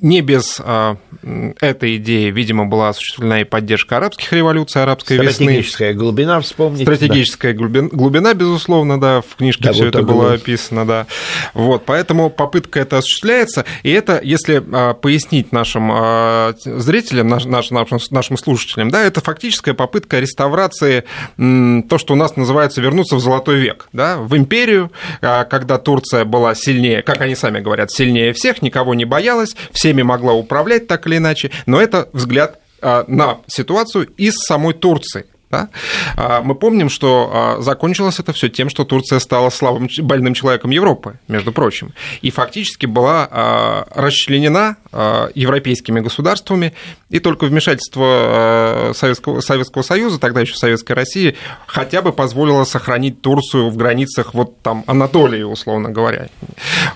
Не 0.00 0.22
без 0.22 0.60
а, 0.64 0.96
этой 1.60 1.96
идеи, 1.96 2.30
видимо, 2.30 2.66
была 2.66 2.88
осуществлена 2.88 3.42
и 3.42 3.44
поддержка 3.44 3.98
арабских 3.98 4.32
революций, 4.32 4.82
арабской 4.82 5.14
Стратегическая 5.18 5.88
весны. 5.88 6.00
глубина, 6.00 6.40
вспомните. 6.40 6.84
Стратегическая 6.84 7.52
да. 7.52 7.58
глубина, 7.58 7.88
глубина, 7.92 8.34
безусловно, 8.34 8.98
да, 9.00 9.20
в 9.20 9.36
книжке 9.36 9.64
да, 9.64 9.72
все 9.72 9.84
вот 9.84 9.94
это 9.94 10.02
было 10.02 10.32
описано, 10.32 10.86
да. 10.86 11.06
Вот, 11.52 11.84
поэтому 11.84 12.30
попытка 12.30 12.80
это 12.80 12.98
осуществляется, 12.98 13.64
и 13.82 13.90
это, 13.90 14.20
если 14.22 14.62
а, 14.72 14.94
пояснить 14.94 15.52
нашим 15.52 15.90
а, 15.92 16.54
зрителям, 16.64 17.28
наш, 17.28 17.44
нашим, 17.44 17.78
нашим 18.10 18.38
слушателям, 18.38 18.90
да, 18.90 19.02
это 19.02 19.20
фактическая 19.20 19.74
попытка 19.74 20.18
реставрации, 20.18 21.04
м, 21.36 21.82
то, 21.82 21.98
что 21.98 22.14
у 22.14 22.16
нас 22.16 22.36
называется 22.36 22.80
вернуться 22.80 23.16
в 23.16 23.20
золотой 23.20 23.58
век, 23.58 23.88
да, 23.92 24.16
в 24.16 24.36
империю, 24.36 24.90
когда 25.20 25.76
Турция 25.78 26.24
была 26.24 26.54
сильнее, 26.54 27.02
как 27.02 27.20
они 27.20 27.34
сами 27.34 27.60
говорят, 27.60 27.90
сильнее 27.90 28.32
всех, 28.32 28.62
никого 28.62 28.94
не 28.94 29.04
боялась, 29.04 29.54
всеми 29.90 30.02
могла 30.02 30.32
управлять 30.32 30.86
так 30.86 31.06
или 31.06 31.16
иначе, 31.16 31.50
но 31.66 31.80
это 31.80 32.08
взгляд 32.12 32.60
а, 32.80 33.04
на 33.08 33.38
ситуацию 33.48 34.08
из 34.16 34.34
самой 34.36 34.74
Турции. 34.74 35.26
Да? 35.50 35.68
А, 36.16 36.42
мы 36.42 36.54
помним, 36.54 36.88
что 36.88 37.30
а, 37.32 37.60
закончилось 37.60 38.20
это 38.20 38.32
все 38.32 38.48
тем, 38.48 38.70
что 38.70 38.84
Турция 38.84 39.18
стала 39.18 39.50
слабым 39.50 39.88
больным 40.02 40.32
человеком 40.32 40.70
Европы, 40.70 41.18
между 41.26 41.50
прочим, 41.50 41.92
и 42.22 42.30
фактически 42.30 42.86
была 42.86 43.28
а, 43.30 43.86
расчленена 43.94 44.76
европейскими 45.34 46.00
государствами, 46.00 46.72
и 47.10 47.20
только 47.20 47.44
вмешательство 47.44 48.92
Советского, 48.92 49.40
Советского 49.40 49.82
Союза, 49.82 50.18
тогда 50.18 50.40
еще 50.40 50.56
Советской 50.56 50.92
России, 50.92 51.36
хотя 51.66 52.02
бы 52.02 52.12
позволило 52.12 52.64
сохранить 52.64 53.22
Турцию 53.22 53.70
в 53.70 53.76
границах 53.76 54.34
вот 54.34 54.60
там 54.62 54.82
Анатолии, 54.88 55.42
условно 55.42 55.90
говоря. 55.90 56.28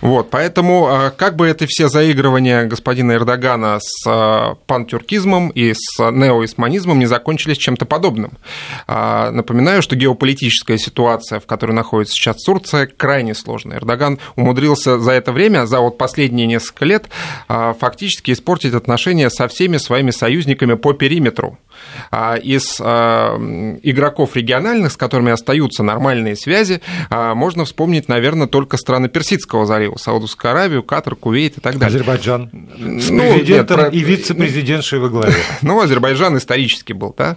Вот, 0.00 0.30
поэтому 0.30 1.12
как 1.16 1.36
бы 1.36 1.46
это 1.46 1.66
все 1.68 1.88
заигрывания 1.88 2.64
господина 2.64 3.12
Эрдогана 3.12 3.78
с 3.80 4.56
пантюркизмом 4.66 5.50
и 5.50 5.72
с 5.72 5.98
неоисманизмом 5.98 6.98
не 6.98 7.06
закончились 7.06 7.58
чем-то 7.58 7.86
подобным. 7.86 8.32
А, 8.86 9.30
напоминаю, 9.30 9.82
что 9.82 9.96
геополитическая 9.96 10.78
ситуация, 10.78 11.40
в 11.40 11.46
которой 11.46 11.72
находится 11.72 12.14
сейчас 12.14 12.42
Турция, 12.42 12.86
крайне 12.86 13.34
сложная. 13.34 13.78
Эрдоган 13.78 14.18
умудрился 14.36 14.98
за 14.98 15.12
это 15.12 15.32
время, 15.32 15.66
за 15.66 15.80
вот 15.80 15.98
последние 15.98 16.46
несколько 16.46 16.84
лет, 16.84 17.08
а, 17.48 17.74
фактически 17.74 18.30
испортить 18.32 18.74
отношения 18.74 19.30
со 19.30 19.48
всеми 19.48 19.76
своими 19.76 20.10
союзниками 20.10 20.74
по 20.74 20.92
периметру. 20.92 21.58
А, 22.10 22.36
из 22.36 22.80
игроков 22.80 24.36
региональных, 24.36 24.92
с 24.92 24.96
которыми 24.96 25.32
остаются 25.32 25.82
нормальные 25.82 26.36
связи, 26.36 26.80
можно 27.10 27.64
вспомнить, 27.64 28.08
наверное, 28.08 28.46
только 28.46 28.76
страны 28.76 29.08
Персидского 29.08 29.66
залива, 29.66 29.96
Саудовскую 29.96 30.50
Аравию, 30.50 30.82
Катар, 30.82 31.14
Кувейт 31.14 31.58
и 31.58 31.60
так 31.60 31.78
далее. 31.78 31.96
Азербайджан. 31.96 32.50
С 32.76 33.10
ну, 33.10 33.32
президентом 33.32 33.80
нет, 33.80 33.94
и 33.94 34.00
вице-президентшей 34.00 34.98
во 34.98 35.08
главе. 35.08 35.34
Ну, 35.62 35.80
Азербайджан 35.80 36.36
исторически 36.36 36.92
был, 36.92 37.14
да, 37.16 37.36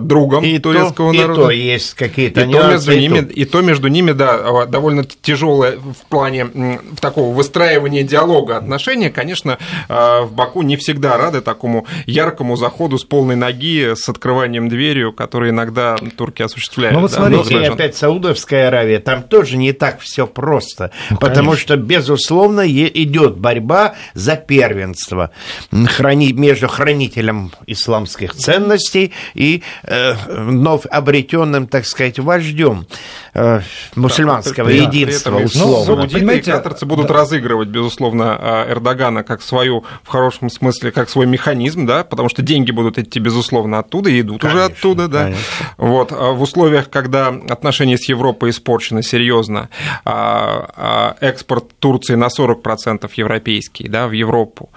другом 0.00 0.44
и 0.44 0.58
турецкого 0.58 1.12
то, 1.12 1.18
народа. 1.18 1.40
И 1.40 1.44
то 1.44 1.50
есть 1.50 1.94
какие-то 1.94 2.42
и 2.42 2.52
то 2.52 2.68
между 2.68 2.98
ними, 2.98 3.18
и 3.18 3.44
то 3.44 3.60
между 3.60 3.88
ними, 3.88 4.12
да, 4.12 4.66
довольно 4.66 5.04
тяжелое 5.04 5.78
в 5.78 6.08
плане 6.08 6.80
такого 7.00 7.34
выстраивания 7.34 8.02
диалога 8.02 8.56
отношения. 8.56 9.10
Конечно, 9.10 9.58
а, 9.88 10.22
в 10.22 10.32
Баку 10.32 10.62
не 10.62 10.76
всегда 10.76 11.16
рады 11.16 11.40
такому 11.40 11.86
яркому 12.06 12.56
заходу 12.56 12.98
с 12.98 13.04
полной 13.04 13.36
ноги, 13.46 13.94
с 13.94 14.08
открыванием 14.08 14.68
дверью, 14.68 15.12
который 15.12 15.50
иногда 15.50 15.96
турки 16.16 16.42
осуществляют. 16.42 16.94
Ну 16.94 17.00
вот 17.00 17.10
да, 17.10 17.16
смотрите, 17.16 17.62
и 17.62 17.64
опять 17.64 17.96
Саудовская 17.96 18.68
Аравия, 18.68 18.98
там 18.98 19.22
тоже 19.22 19.56
не 19.56 19.72
так 19.72 20.00
все 20.00 20.26
просто, 20.26 20.90
ну, 21.10 21.16
потому 21.18 21.50
конечно. 21.50 21.62
что, 21.62 21.76
безусловно, 21.76 22.66
идет 22.66 23.36
борьба 23.36 23.94
за 24.14 24.36
первенство 24.36 25.30
между 25.70 26.68
хранителем 26.68 27.52
исламских 27.66 28.34
ценностей 28.34 29.12
и 29.34 29.62
э, 29.84 30.14
вновь 30.28 30.86
обретенным, 30.86 31.66
так 31.66 31.86
сказать, 31.86 32.18
вождем 32.18 32.86
э, 33.34 33.60
мусульманского 33.94 34.68
да, 34.68 34.74
единства, 34.74 35.30
при 35.36 35.44
этом, 35.44 35.44
условно. 35.44 36.02
Ну, 36.04 36.08
понимаете, 36.08 36.52
катарцы 36.52 36.86
будут 36.86 37.08
да. 37.08 37.14
разыгрывать, 37.14 37.68
безусловно, 37.68 38.36
а, 38.38 38.70
Эрдогана 38.70 39.22
как 39.22 39.42
свою, 39.42 39.84
в 40.02 40.08
хорошем 40.08 40.50
смысле, 40.50 40.90
как 40.90 41.08
свой 41.08 41.26
механизм, 41.26 41.86
да, 41.86 42.04
потому 42.04 42.28
что 42.28 42.42
деньги 42.42 42.70
будут 42.70 42.98
идти, 42.98 43.20
безусловно, 43.36 43.78
оттуда, 43.78 44.10
и 44.10 44.20
идут 44.20 44.40
конечно, 44.40 44.60
уже 44.60 44.72
оттуда, 44.72 45.08
да. 45.08 45.24
Конечно. 45.24 45.44
Вот, 45.76 46.12
а 46.12 46.32
в 46.32 46.40
условиях, 46.40 46.88
когда 46.88 47.28
отношения 47.28 47.98
с 47.98 48.08
Европой 48.08 48.50
испорчены 48.50 49.02
серьезно, 49.02 49.68
а, 50.04 51.16
экспорт 51.20 51.64
Турции 51.78 52.14
на 52.14 52.28
40% 52.28 53.10
европейский, 53.16 53.88
да, 53.88 54.08
в 54.08 54.12
Европу, 54.12 54.70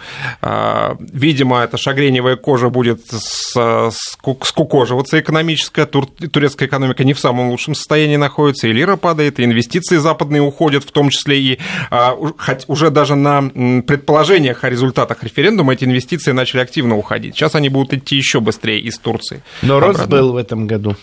видимо, 0.99 1.61
эта 1.61 1.77
шагреневая 1.77 2.35
кожа 2.35 2.69
будет 2.69 3.01
скукоживаться 4.43 5.19
экономическая, 5.19 5.85
тур, 5.85 6.07
турецкая 6.07 6.67
экономика 6.67 7.03
не 7.03 7.13
в 7.13 7.19
самом 7.19 7.49
лучшем 7.49 7.75
состоянии 7.75 8.17
находится, 8.17 8.67
и 8.67 8.73
лира 8.73 8.97
падает, 8.97 9.39
и 9.39 9.45
инвестиции 9.45 9.97
западные 9.97 10.41
уходят, 10.41 10.83
в 10.83 10.91
том 10.91 11.09
числе 11.09 11.39
и 11.39 11.59
а, 11.89 12.13
уже 12.67 12.89
даже 12.89 13.15
на 13.15 13.41
предположениях 13.81 14.63
о 14.63 14.69
результатах 14.69 15.23
референдума 15.23 15.73
эти 15.73 15.85
инвестиции 15.85 16.31
начали 16.31 16.61
активно 16.61 16.97
уходить. 16.97 17.35
Сейчас 17.35 17.55
они 17.55 17.69
будут 17.69 17.93
идти 17.93 18.15
еще 18.15 18.39
быстрее 18.39 18.48
из 18.79 18.97
Турции. 18.97 19.43
Но 19.61 19.77
обратно. 19.77 19.97
рост 19.97 20.09
был 20.09 20.33
в 20.33 20.37
этом 20.37 20.67
году. 20.67 20.95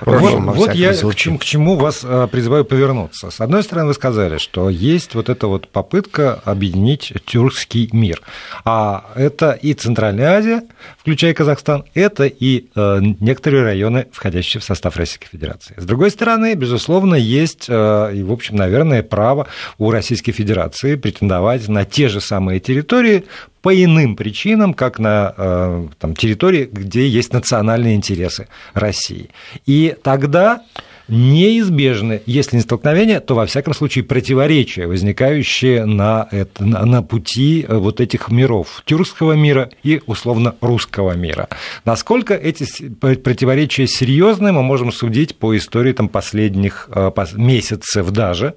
Вот, 0.00 0.40
вот 0.56 0.74
я 0.74 0.92
к 0.92 1.14
чему, 1.14 1.38
к 1.38 1.44
чему 1.44 1.76
вас 1.76 2.00
а, 2.04 2.26
призываю 2.26 2.64
повернуться. 2.64 3.30
С 3.30 3.40
одной 3.40 3.62
стороны, 3.62 3.88
вы 3.88 3.94
сказали, 3.94 4.38
что 4.38 4.70
есть 4.70 5.14
вот 5.14 5.28
эта 5.28 5.46
вот 5.46 5.68
попытка 5.68 6.40
объединить 6.44 7.12
тюркский 7.26 7.88
мир. 7.92 8.22
А 8.64 9.10
это 9.14 9.52
и 9.52 9.74
Центральная 9.74 10.38
Азия, 10.38 10.62
включая 11.04 11.34
Казахстан, 11.34 11.84
это 11.92 12.24
и 12.24 12.68
э, 12.74 12.98
некоторые 13.20 13.62
районы, 13.62 14.06
входящие 14.10 14.62
в 14.62 14.64
состав 14.64 14.96
Российской 14.96 15.28
Федерации. 15.28 15.74
С 15.76 15.84
другой 15.84 16.10
стороны, 16.10 16.54
безусловно, 16.54 17.14
есть, 17.14 17.66
э, 17.68 18.12
и, 18.14 18.22
в 18.22 18.32
общем, 18.32 18.56
наверное, 18.56 19.02
право 19.02 19.46
у 19.76 19.90
Российской 19.90 20.32
Федерации 20.32 20.94
претендовать 20.94 21.68
на 21.68 21.84
те 21.84 22.08
же 22.08 22.22
самые 22.22 22.58
территории 22.58 23.24
по 23.60 23.74
иным 23.74 24.16
причинам, 24.16 24.72
как 24.72 24.98
на 24.98 25.34
э, 25.36 25.88
там, 25.98 26.16
территории, 26.16 26.66
где 26.72 27.06
есть 27.06 27.34
национальные 27.34 27.96
интересы 27.96 28.48
России. 28.72 29.28
И 29.66 29.94
тогда 30.02 30.62
неизбежны, 31.08 32.22
если 32.26 32.56
не 32.56 32.62
столкновения, 32.62 33.20
то, 33.20 33.34
во 33.34 33.46
всяком 33.46 33.74
случае, 33.74 34.04
противоречия, 34.04 34.86
возникающие 34.86 35.84
на, 35.84 36.28
это, 36.30 36.64
на 36.64 37.02
пути 37.02 37.64
э, 37.66 37.76
вот 37.76 38.00
этих 38.00 38.30
миров, 38.30 38.82
тюркского 38.84 39.32
мира 39.32 39.70
и, 39.82 40.00
условно, 40.06 40.54
русского 40.60 41.12
мира. 41.12 41.48
Насколько 41.84 42.34
эти 42.34 42.64
противоречия 43.00 43.86
серьезны, 43.86 44.52
мы 44.52 44.62
можем 44.62 44.92
судить 44.92 45.36
по 45.36 45.56
истории 45.56 45.92
там, 45.92 46.08
последних 46.08 46.88
э, 46.94 47.10
месяцев 47.34 48.10
даже. 48.10 48.54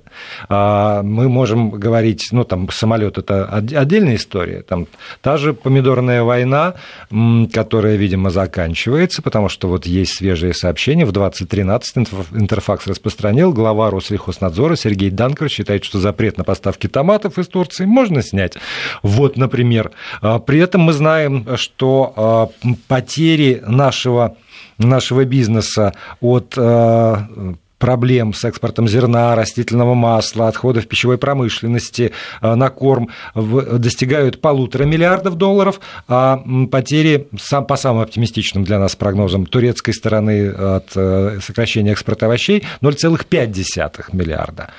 А, 0.47 1.03
мы 1.03 1.29
можем 1.29 1.71
говорить, 1.71 2.29
ну, 2.31 2.43
там, 2.43 2.69
самолет 2.69 3.17
это 3.17 3.45
отдельная 3.45 4.15
история, 4.15 4.61
там, 4.61 4.87
та 5.21 5.37
же 5.37 5.53
помидорная 5.53 6.23
война, 6.23 6.75
которая, 7.53 7.95
видимо, 7.95 8.29
заканчивается, 8.29 9.21
потому 9.21 9.49
что 9.49 9.67
вот 9.67 9.85
есть 9.85 10.15
свежие 10.15 10.53
сообщения, 10.53 11.05
в 11.05 11.11
2013 11.11 12.07
Интерфакс 12.37 12.87
распространил, 12.87 13.51
глава 13.51 13.89
Россельхознадзора 13.89 14.75
Сергей 14.75 15.09
Данкер 15.09 15.49
считает, 15.49 15.83
что 15.83 15.99
запрет 15.99 16.37
на 16.37 16.43
поставки 16.43 16.87
томатов 16.87 17.39
из 17.39 17.47
Турции 17.47 17.85
можно 17.85 18.21
снять. 18.21 18.53
Вот, 19.01 19.37
например. 19.37 19.91
А, 20.21 20.39
при 20.39 20.59
этом 20.59 20.81
мы 20.81 20.93
знаем, 20.93 21.57
что 21.57 22.13
а, 22.15 22.49
потери 22.87 23.63
нашего 23.65 24.37
нашего 24.77 25.25
бизнеса 25.25 25.93
от 26.21 26.53
а, 26.57 27.27
проблем 27.77 28.33
с 28.33 28.43
экспортом 28.45 28.87
зерна, 28.87 29.35
растительного 29.35 29.93
масла, 29.93 30.47
отходов 30.47 30.87
пищевой 30.87 31.17
промышленности 31.17 32.11
э, 32.41 32.55
на 32.55 32.69
корм 32.69 33.09
достигают 33.35 34.41
полутора 34.41 34.85
миллиардов 34.85 35.35
долларов, 35.35 35.79
а 36.07 36.43
потери 36.71 37.27
по 37.67 37.75
самым 37.75 38.03
оптимистичным 38.03 38.63
для 38.63 38.79
нас 38.79 38.95
прогнозам 38.95 39.45
турецкой 39.45 39.93
стороны 39.93 40.49
от 40.49 40.91
э, 40.95 41.39
сокращения 41.41 41.91
экспорта 41.91 42.25
овощей 42.25 42.65
0,5 42.81 44.05
миллиарда. 44.13 44.71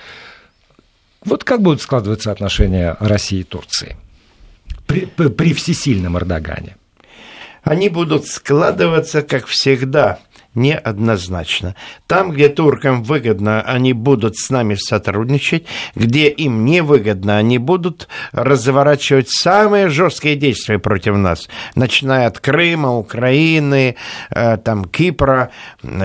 Вот 1.24 1.44
как 1.44 1.62
будут 1.62 1.82
складываться 1.82 2.30
отношения 2.30 2.96
России 3.00 3.40
и 3.40 3.44
Турции 3.44 3.96
при, 4.86 5.06
при 5.06 5.52
всесильном 5.52 6.16
Эрдогане? 6.16 6.76
Они 7.62 7.88
будут 7.88 8.26
складываться, 8.26 9.22
как 9.22 9.46
всегда– 9.46 10.20
неоднозначно. 10.54 11.74
Там, 12.06 12.32
где 12.32 12.48
туркам 12.48 13.02
выгодно, 13.02 13.62
они 13.62 13.92
будут 13.92 14.36
с 14.36 14.50
нами 14.50 14.74
сотрудничать, 14.74 15.66
где 15.94 16.28
им 16.28 16.64
невыгодно, 16.64 17.36
они 17.38 17.58
будут 17.58 18.08
разворачивать 18.32 19.28
самые 19.30 19.88
жесткие 19.88 20.36
действия 20.36 20.78
против 20.78 21.16
нас, 21.16 21.48
начиная 21.74 22.26
от 22.26 22.40
Крыма, 22.40 22.96
Украины, 22.96 23.96
э, 24.30 24.56
там, 24.58 24.84
Кипра, 24.84 25.50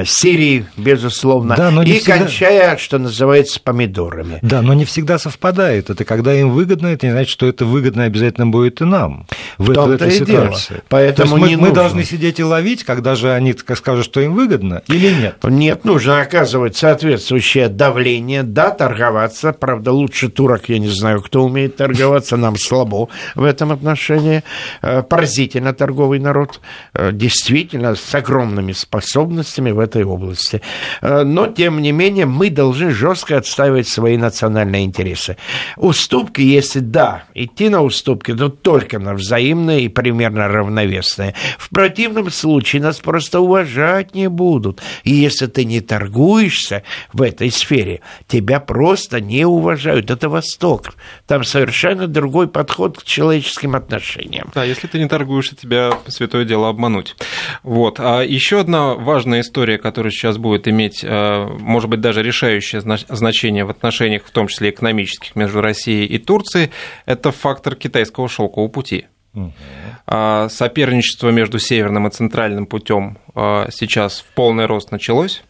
Сирии, 0.06 0.66
безусловно, 0.78 1.56
да, 1.56 1.72
но 1.72 1.84
не 1.84 1.94
и 1.94 2.00
всегда... 2.00 2.20
кончая, 2.20 2.78
что 2.78 3.00
называется, 3.00 3.60
помидорами. 3.60 4.40
Да, 4.42 4.62
но 4.62 4.74
не 4.74 4.86
всегда 4.86 5.18
совпадает. 5.18 5.90
Это 5.90 6.06
когда 6.06 6.34
им 6.34 6.52
выгодно, 6.52 6.88
это 6.88 7.08
не 7.08 7.12
значит, 7.12 7.32
что 7.32 7.48
это 7.48 7.66
выгодно 7.66 8.04
обязательно 8.04 8.48
будет 8.48 8.82
и 8.82 8.86
нам 8.86 9.26
в, 9.58 9.66
в 9.66 9.90
этой 9.90 10.12
ситуации. 10.12 10.74
Дело. 10.74 10.84
Поэтому 10.90 11.38
мы, 11.38 11.58
мы 11.58 11.72
должны 11.72 12.04
сидеть 12.04 12.40
и 12.40 12.44
ловить, 12.44 12.84
когда 12.84 13.16
же 13.16 13.32
они 13.32 13.54
скажут, 13.54 14.06
что 14.06 14.22
им 14.22 14.33
выгодно 14.34 14.82
или 14.88 15.14
нет? 15.14 15.38
Нет, 15.44 15.86
нужно 15.86 16.22
оказывать 16.22 16.76
соответствующее 16.76 17.70
давление, 17.70 18.44
да, 18.44 18.72
торговаться. 18.72 19.54
Правда, 19.54 19.92
лучше 19.92 20.30
турок, 20.30 20.70
я 20.70 20.80
не 20.80 20.90
знаю, 20.90 21.22
кто 21.22 21.44
умеет 21.44 21.78
торговаться, 21.78 22.38
нам 22.38 22.58
слабо 22.58 23.10
в 23.36 23.44
этом 23.44 23.72
отношении. 23.72 24.44
Э, 24.82 25.02
поразительно 25.04 25.74
торговый 25.74 26.20
народ, 26.20 26.60
э, 26.94 27.12
действительно 27.12 27.96
с 27.96 28.16
огромными 28.16 28.72
способностями 28.72 29.72
в 29.72 29.80
этой 29.80 30.04
области. 30.04 30.62
Э, 31.02 31.24
но, 31.24 31.48
тем 31.48 31.82
не 31.82 31.92
менее, 31.92 32.26
мы 32.26 32.50
должны 32.50 32.92
жестко 32.92 33.38
отстаивать 33.38 33.88
свои 33.88 34.18
национальные 34.18 34.86
интересы. 34.86 35.38
Уступки, 35.78 36.42
если 36.42 36.80
да, 36.80 37.24
идти 37.34 37.70
на 37.70 37.82
уступки, 37.82 38.34
то 38.34 38.50
только 38.50 39.00
на 39.00 39.14
взаимные 39.14 39.82
и 39.82 39.88
примерно 39.90 40.48
равновесные. 40.48 41.34
В 41.58 41.70
противном 41.70 42.30
случае 42.32 42.82
нас 42.82 43.00
просто 43.00 43.40
уважать 43.40 44.16
не 44.16 44.23
будут. 44.30 44.82
И 45.04 45.12
если 45.12 45.48
ты 45.48 45.66
не 45.66 45.82
торгуешься 45.82 46.84
в 47.12 47.22
этой 47.22 47.52
сфере, 47.52 48.02
тебя 48.28 48.60
просто 48.60 49.20
не 49.22 49.46
уважают. 49.46 50.12
Это 50.12 50.30
Восток. 50.30 50.94
Там 51.28 51.44
совершенно 51.44 52.08
другой 52.08 52.48
подход 52.48 53.00
к 53.00 53.04
человеческим 53.04 53.76
отношениям. 53.76 54.52
Да, 54.54 54.64
если 54.64 54.88
ты 54.88 55.00
не 55.00 55.08
торгуешься, 55.08 55.56
тебя 55.56 55.92
святое 56.08 56.46
дело 56.46 56.70
обмануть. 56.70 57.16
Вот. 57.64 58.00
А 58.00 58.22
еще 58.22 58.60
одна 58.60 58.94
важная 58.96 59.42
история, 59.42 59.78
которая 59.78 60.12
сейчас 60.12 60.38
будет 60.38 60.68
иметь, 60.68 61.04
э, 61.04 61.48
может 61.60 61.90
быть, 61.90 62.02
даже 62.02 62.24
решающее 62.24 62.82
значение 62.82 63.66
в 63.66 63.70
отношениях, 63.70 64.24
в 64.26 64.32
том 64.32 64.48
числе 64.48 64.70
экономических, 64.70 65.36
между 65.36 65.62
Россией 65.62 66.06
и 66.06 66.18
Турцией, 66.18 66.72
это 67.06 67.32
фактор 67.32 67.76
китайского 67.76 68.28
шелкового 68.30 68.70
пути. 68.70 69.06
Угу. 69.34 69.52
Соперничество 70.50 71.30
между 71.30 71.60
северным 71.60 72.08
и 72.08 72.12
центральным 72.12 72.66
путем 72.66 73.18
а, 73.34 73.68
сейчас 73.72 74.20
в 74.20 74.26
полный 74.36 74.66
рост 74.66 74.92
началось. 74.92 75.44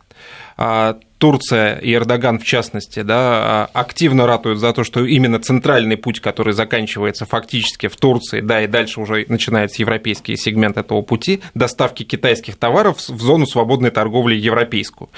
А, 0.56 0.98
Турция 1.18 1.78
и 1.78 1.94
Эрдоган, 1.94 2.38
в 2.38 2.44
частности, 2.44 3.02
да, 3.02 3.70
активно 3.74 4.28
ратуют 4.28 4.60
за 4.60 4.74
то, 4.74 4.84
что 4.84 5.06
именно 5.06 5.40
центральный 5.40 5.96
путь, 5.96 6.20
который 6.20 6.54
заканчивается 6.54 7.26
фактически 7.26 7.88
в 7.88 7.96
Турции, 7.96 8.42
да, 8.42 8.62
и 8.62 8.68
дальше 8.68 9.00
уже 9.00 9.26
начинается 9.30 9.82
европейский 9.82 10.36
сегмент 10.36 10.78
этого 10.78 11.02
пути, 11.02 11.42
доставки 11.54 12.04
китайских 12.04 12.58
товаров 12.58 12.98
в 12.98 13.22
зону 13.22 13.46
свободной 13.46 13.90
торговли 13.90 14.36
европейскую, 14.36 15.10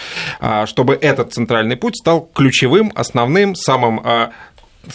чтобы 0.65 0.93
этот 0.93 1.33
центральный 1.33 1.75
путь 1.75 1.97
стал 1.97 2.29
ключевым, 2.33 2.91
основным, 2.93 3.55
самым 3.55 4.29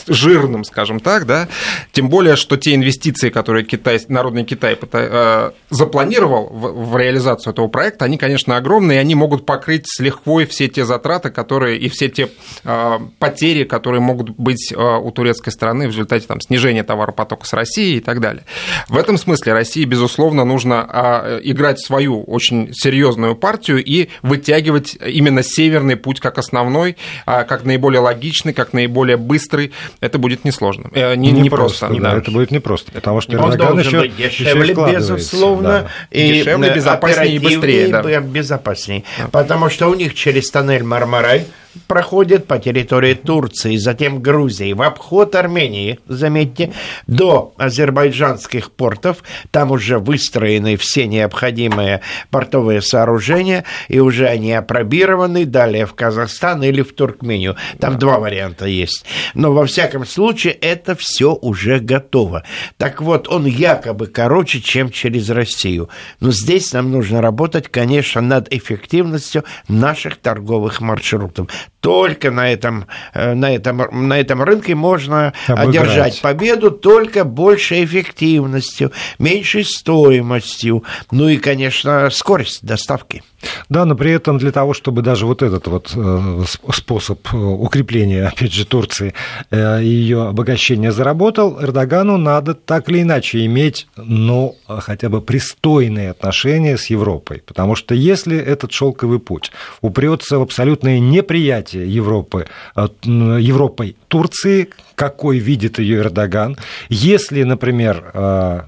жирным, 0.07 0.65
скажем 0.65 1.01
так, 1.01 1.27
да, 1.27 1.49
тем 1.93 2.09
более, 2.09 2.37
что 2.37 2.57
те 2.57 2.75
инвестиции, 2.75 3.31
которые 3.31 3.65
Китай, 3.65 4.01
Народный 4.09 4.45
Китай 4.45 4.79
э, 4.81 5.51
запланировал 5.71 6.47
в, 6.47 6.91
в 6.91 6.97
реализацию 6.97 7.53
этого 7.53 7.69
проекта, 7.69 8.05
они, 8.05 8.19
конечно, 8.19 8.57
огромные, 8.57 8.99
и 8.99 9.01
они 9.01 9.15
могут 9.15 9.47
покрыть 9.47 9.87
с 9.87 10.01
лихвой 10.01 10.47
все 10.47 10.69
те 10.69 10.85
затраты, 10.85 11.31
которые 11.31 11.79
и 11.79 11.89
все 11.89 12.09
те 12.09 12.29
э, 12.65 12.99
потери, 13.19 13.65
которые 13.65 14.01
могут 14.01 14.31
быть 14.31 14.73
э, 14.73 14.77
у 14.77 15.11
турецкой 15.11 15.51
стороны 15.51 15.87
в 15.87 15.91
результате 15.91 16.27
там, 16.27 16.41
снижения 16.41 16.83
товаропотока 16.83 17.47
с 17.47 17.53
Россией 17.53 17.99
и 17.99 18.01
так 18.01 18.21
далее. 18.21 18.45
В 18.89 18.97
этом 18.97 19.19
смысле 19.19 19.53
России, 19.53 19.85
безусловно, 19.85 20.45
нужно 20.45 20.89
э, 20.89 21.41
играть 21.45 21.81
свою 21.81 22.23
очень 22.23 22.73
серьезную 22.73 23.37
партию 23.37 23.83
и 23.85 24.09
вытягивать 24.23 24.97
именно 25.05 25.43
северный 25.43 25.97
путь 25.97 26.21
как 26.21 26.39
основной, 26.39 26.97
э, 27.27 27.45
как 27.45 27.65
наиболее 27.65 28.01
логичный, 28.01 28.53
как 28.53 28.73
наиболее 28.73 29.17
быстрый, 29.17 29.73
это 30.01 30.19
будет 30.19 30.45
несложно. 30.45 30.91
Э, 30.93 31.15
не, 31.15 31.33
не, 31.33 31.43
не 31.43 31.51
просто. 31.51 31.87
просто 31.87 32.03
да. 32.03 32.17
Это 32.17 32.31
будет 32.31 32.51
непросто, 32.51 32.93
потому 32.93 33.21
что 33.21 33.39
Он 33.39 33.53
Эрдоган 33.53 33.79
еще, 33.79 34.09
дешевле, 34.09 34.73
еще 34.73 34.93
безусловно, 34.93 35.69
да. 35.69 35.91
и 36.11 36.33
дешевле, 36.33 36.75
безопаснее 36.75 37.37
и 37.37 37.39
быстрее. 37.39 37.89
Да. 37.89 38.21
безопаснее. 38.21 39.05
Да. 39.19 39.29
Потому 39.29 39.71
что 39.71 39.89
у 39.89 39.95
них 39.95 40.15
через 40.15 40.51
тоннель 40.51 40.83
Мармарай 40.83 41.47
проходит 41.87 42.47
по 42.47 42.59
территории 42.59 43.15
Турции, 43.15 43.77
затем 43.77 44.21
Грузии, 44.21 44.73
в 44.73 44.83
обход 44.83 45.35
Армении, 45.35 45.99
заметьте, 46.09 46.73
до 47.07 47.55
азербайджанских 47.57 48.71
портов. 48.73 49.19
Там 49.51 49.71
уже 49.71 49.99
выстроены 49.99 50.77
все 50.77 51.07
необходимые 51.07 52.01
портовые 52.31 52.83
сооружения, 52.83 53.65
и 53.89 54.01
уже 54.01 54.27
они 54.27 54.53
опробированы 54.53 55.47
далее 55.47 55.87
в 55.87 55.95
Казахстан 55.95 56.63
или 56.63 56.83
в 56.83 56.93
Туркмению. 56.93 57.57
Там 57.79 57.99
два 57.99 58.19
варианта 58.19 58.67
есть. 58.67 59.05
Но 59.35 59.53
во 59.53 59.67
всяком 59.67 60.07
случае 60.07 60.55
это 60.55 60.95
все 60.95 61.35
уже 61.35 61.79
готово. 61.79 62.45
Так 62.79 63.01
вот, 63.01 63.29
он 63.29 63.47
якобы 63.47 64.07
короче, 64.07 64.61
чем 64.61 64.91
через 64.91 65.31
Россию. 65.31 65.89
Но 66.21 66.33
здесь 66.33 66.73
нам 66.73 66.91
нужно 66.91 67.23
работать, 67.23 67.69
конечно, 67.69 68.21
над 68.21 68.53
эффективностью 68.53 69.45
наших 69.69 70.17
торговых 70.17 70.81
маршрутов 70.81 71.49
только 71.81 72.31
на 72.31 72.53
этом, 72.53 72.87
э, 73.15 73.35
на 73.35 73.55
этом, 73.55 74.09
на 74.09 74.19
этом 74.19 74.43
рынке 74.43 74.75
можно 74.75 75.33
Обыграть. 75.47 75.69
одержать 75.69 76.21
победу 76.21 76.71
только 76.71 77.25
большей 77.25 77.85
эффективностью, 77.85 78.93
меньшей 79.19 79.65
стоимостью, 79.65 80.85
ну 81.11 81.29
и, 81.29 81.39
конечно, 81.39 82.11
скорость 82.11 82.65
доставки. 82.65 83.23
Да, 83.71 83.87
но 83.87 83.95
при 83.95 84.13
этом 84.13 84.37
для 84.37 84.53
того, 84.53 84.75
чтобы 84.75 85.01
даже 85.01 85.25
вот 85.25 85.43
этот 85.43 85.67
вот 85.67 85.93
э, 85.97 86.43
способ 86.73 87.27
э, 87.33 87.37
укрепления, 87.37 88.27
опять 88.27 88.53
же, 88.53 88.67
Турции 88.67 89.15
и 89.51 89.57
ее 89.57 90.29
обогащения 90.29 90.93
заработал, 90.93 91.59
Эрдогану 91.61 92.19
надо 92.19 92.55
так 92.55 92.89
или 92.91 93.03
иначе 93.03 93.45
иметь, 93.47 93.87
ну, 93.97 94.57
хотя 94.67 95.09
бы 95.09 95.23
пристойные 95.23 96.11
отношения 96.11 96.77
с 96.77 96.87
Европой. 96.87 97.43
Потому 97.47 97.75
что 97.75 97.95
если 97.95 98.39
этот 98.39 98.73
шелковый 98.73 99.19
путь 99.19 99.51
упрется 99.81 100.39
в 100.39 100.43
абсолютное 100.43 100.99
неприятие 100.99 101.50
восприятие 101.51 101.93
Европы, 101.93 102.47
э, 102.77 102.89
Европой 103.05 103.97
Турции, 104.09 104.69
какой 104.95 105.39
видит 105.39 105.79
ее 105.79 105.99
Эрдоган. 105.99 106.57
Если, 106.89 107.43
например, 107.43 108.11
э, 108.15 108.61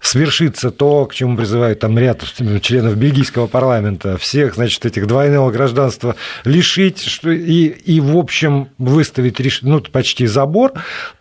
свершится 0.00 0.70
то, 0.70 1.06
к 1.06 1.14
чему 1.14 1.36
призывают 1.36 1.80
там 1.80 1.98
ряд 1.98 2.22
членов 2.60 2.96
бельгийского 2.96 3.46
парламента, 3.46 4.16
всех, 4.18 4.54
значит, 4.54 4.84
этих 4.86 5.06
двойного 5.06 5.50
гражданства 5.50 6.14
лишить 6.44 7.02
что, 7.02 7.30
и, 7.30 7.66
и, 7.66 8.00
в 8.00 8.16
общем, 8.16 8.68
выставить 8.78 9.62
ну, 9.62 9.80
почти 9.80 10.26
забор, 10.26 10.72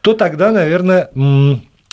то 0.02 0.14
тогда, 0.14 0.52
наверное, 0.52 1.10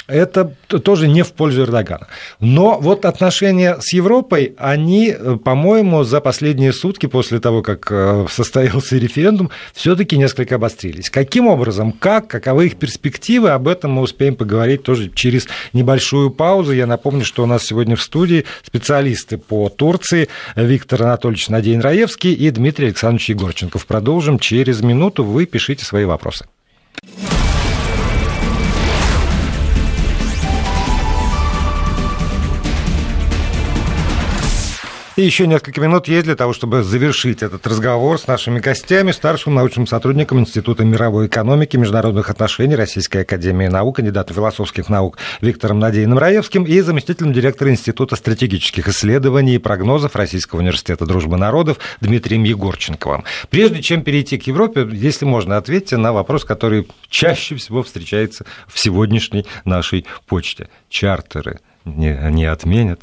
это 0.06 0.52
тоже 0.82 1.08
не 1.08 1.22
в 1.22 1.32
пользу 1.32 1.62
Эрдогана. 1.62 2.06
Но 2.40 2.78
вот 2.80 3.04
отношения 3.04 3.76
с 3.80 3.92
Европой, 3.92 4.54
они, 4.58 5.14
по-моему, 5.44 6.02
за 6.04 6.20
последние 6.20 6.72
сутки 6.72 7.06
после 7.06 7.40
того, 7.40 7.62
как 7.62 7.88
э, 7.90 8.26
состоялся 8.30 8.96
референдум, 8.96 9.50
все-таки 9.72 10.16
несколько 10.16 10.56
обострились. 10.56 11.10
Каким 11.10 11.46
образом, 11.46 11.92
как, 11.92 12.28
каковы 12.28 12.66
их 12.66 12.76
перспективы, 12.76 13.50
об 13.50 13.68
этом 13.68 13.92
мы 13.92 14.02
успеем 14.02 14.34
поговорить 14.36 14.82
тоже 14.82 15.10
через 15.14 15.46
небольшую 15.72 16.30
паузу. 16.30 16.72
Я 16.72 16.86
напомню, 16.86 17.24
что 17.24 17.42
у 17.44 17.46
нас 17.46 17.64
сегодня 17.64 17.96
в 17.96 18.02
студии 18.02 18.44
специалисты 18.62 19.38
по 19.38 19.68
Турции 19.68 20.28
Виктор 20.56 21.02
Анатольевич 21.02 21.48
Надеин 21.48 21.80
Раевский 21.80 22.32
и 22.32 22.50
Дмитрий 22.50 22.86
Александрович 22.86 23.30
Егорченков. 23.30 23.86
Продолжим 23.86 24.38
через 24.38 24.80
минуту. 24.80 25.24
Вы 25.24 25.46
пишите 25.46 25.84
свои 25.84 26.04
вопросы. 26.04 26.46
И 35.14 35.20
еще 35.20 35.46
несколько 35.46 35.78
минут 35.82 36.08
есть 36.08 36.24
для 36.24 36.36
того, 36.36 36.54
чтобы 36.54 36.82
завершить 36.82 37.42
этот 37.42 37.66
разговор 37.66 38.18
с 38.18 38.26
нашими 38.26 38.60
гостями, 38.60 39.12
старшим 39.12 39.54
научным 39.54 39.86
сотрудником 39.86 40.40
Института 40.40 40.86
мировой 40.86 41.26
экономики 41.26 41.76
и 41.76 41.78
международных 41.78 42.30
отношений 42.30 42.76
Российской 42.76 43.18
Академии 43.18 43.66
Наук, 43.66 43.96
кандидатом 43.96 44.34
философских 44.34 44.88
наук 44.88 45.18
Виктором 45.42 45.80
Надеиным 45.80 46.16
Раевским 46.16 46.64
и 46.64 46.80
заместителем 46.80 47.34
директора 47.34 47.70
Института 47.70 48.16
стратегических 48.16 48.88
исследований 48.88 49.56
и 49.56 49.58
прогнозов 49.58 50.16
Российского 50.16 50.60
университета 50.60 51.04
дружбы 51.04 51.36
народов 51.36 51.76
Дмитрием 52.00 52.44
Егорченковым. 52.44 53.24
Прежде 53.50 53.82
чем 53.82 54.04
перейти 54.04 54.38
к 54.38 54.46
Европе, 54.46 54.88
если 54.90 55.26
можно, 55.26 55.58
ответьте 55.58 55.98
на 55.98 56.14
вопрос, 56.14 56.46
который 56.46 56.88
чаще 57.10 57.56
всего 57.56 57.82
встречается 57.82 58.46
в 58.66 58.78
сегодняшней 58.78 59.44
нашей 59.66 60.06
почте. 60.26 60.70
Чартеры 60.88 61.60
не, 61.84 62.16
не 62.30 62.46
отменят? 62.46 63.02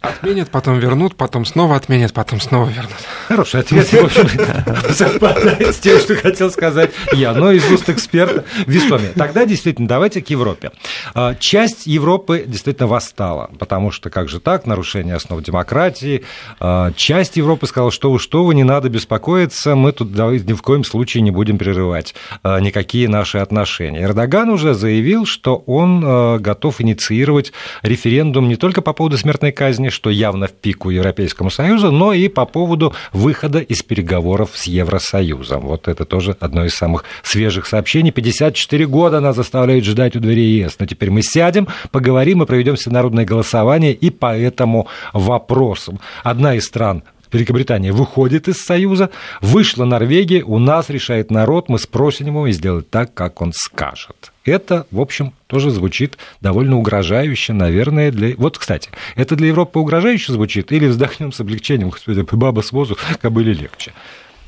Отменят, 0.00 0.48
потом 0.48 0.78
вернут, 0.78 1.14
потом 1.14 1.44
снова 1.44 1.76
отменят, 1.76 2.14
потом 2.14 2.40
снова 2.40 2.70
вернут. 2.70 2.96
Хороший 3.28 3.60
ответ, 3.60 3.86
в 3.86 4.04
общем, 4.04 4.94
совпадает 4.94 5.74
с 5.74 5.78
тем, 5.78 5.98
что 5.98 6.16
хотел 6.16 6.50
сказать 6.50 6.90
я, 7.12 7.34
но 7.34 7.52
из 7.52 7.70
уст 7.70 7.86
эксперта 7.90 8.46
весомее. 8.66 9.10
Тогда 9.14 9.44
действительно 9.44 9.86
давайте 9.86 10.22
к 10.22 10.30
Европе. 10.30 10.72
А, 11.12 11.34
часть 11.34 11.86
Европы 11.86 12.44
действительно 12.46 12.86
восстала, 12.86 13.50
потому 13.58 13.90
что 13.90 14.08
как 14.08 14.30
же 14.30 14.40
так, 14.40 14.64
нарушение 14.64 15.16
основ 15.16 15.42
демократии. 15.42 16.24
А, 16.60 16.92
часть 16.92 17.36
Европы 17.36 17.66
сказала, 17.66 17.90
что 17.90 18.10
вы, 18.10 18.18
что 18.18 18.42
вы, 18.44 18.54
не 18.54 18.64
надо 18.64 18.88
беспокоиться, 18.88 19.74
мы 19.74 19.92
тут 19.92 20.12
ни 20.12 20.54
в 20.54 20.62
коем 20.62 20.82
случае 20.82 21.20
не 21.20 21.30
будем 21.30 21.58
прерывать 21.58 22.14
а, 22.42 22.58
никакие 22.58 23.06
наши 23.06 23.36
отношения. 23.36 24.02
Эрдоган 24.02 24.48
уже 24.48 24.72
заявил, 24.72 25.26
что 25.26 25.56
он 25.66 26.40
готов 26.40 26.80
инициировать 26.80 27.52
референдум 27.82 28.48
не 28.48 28.56
только 28.56 28.80
по 28.80 28.94
поводу 28.94 29.18
смертной 29.18 29.52
казни, 29.52 29.89
что 29.90 30.10
явно 30.10 30.46
в 30.46 30.52
пику 30.52 30.90
Европейскому 30.90 31.50
Союзу, 31.50 31.90
но 31.90 32.12
и 32.12 32.28
по 32.28 32.46
поводу 32.46 32.94
выхода 33.12 33.58
из 33.58 33.82
переговоров 33.82 34.50
с 34.54 34.64
Евросоюзом. 34.64 35.60
Вот 35.62 35.88
это 35.88 36.04
тоже 36.04 36.36
одно 36.40 36.64
из 36.64 36.74
самых 36.74 37.04
свежих 37.22 37.66
сообщений. 37.66 38.10
54 38.10 38.86
года 38.86 39.20
нас 39.20 39.36
заставляют 39.36 39.84
ждать 39.84 40.16
у 40.16 40.20
двери 40.20 40.40
ЕС. 40.40 40.76
Но 40.78 40.86
теперь 40.86 41.10
мы 41.10 41.22
сядем, 41.22 41.68
поговорим 41.90 42.42
и 42.42 42.46
проведем 42.46 42.76
всенародное 42.76 43.24
голосование 43.24 43.92
и 43.92 44.10
по 44.10 44.36
этому 44.36 44.88
вопросу. 45.12 46.00
Одна 46.22 46.54
из 46.54 46.64
стран 46.64 47.02
Великобритания 47.32 47.92
выходит 47.92 48.48
из 48.48 48.64
Союза, 48.64 49.10
вышла 49.40 49.84
Норвегия, 49.84 50.42
у 50.42 50.58
нас 50.58 50.90
решает 50.90 51.30
народ, 51.30 51.68
мы 51.68 51.78
спросим 51.78 52.26
его 52.26 52.46
и 52.46 52.52
сделать 52.52 52.90
так, 52.90 53.14
как 53.14 53.40
он 53.40 53.52
скажет. 53.54 54.32
Это, 54.50 54.86
в 54.90 55.00
общем, 55.00 55.32
тоже 55.46 55.70
звучит 55.70 56.18
довольно 56.40 56.76
угрожающе, 56.76 57.52
наверное, 57.52 58.10
для... 58.10 58.34
Вот, 58.36 58.58
кстати, 58.58 58.90
это 59.14 59.36
для 59.36 59.48
Европы 59.48 59.78
угрожающе 59.78 60.32
звучит 60.32 60.72
или 60.72 60.86
вздохнем 60.86 61.32
с 61.32 61.40
облегчением, 61.40 61.90
господи, 61.90 62.26
баба 62.32 62.60
с 62.60 62.72
возу, 62.72 62.98
кобыле 63.22 63.52
легче? 63.52 63.92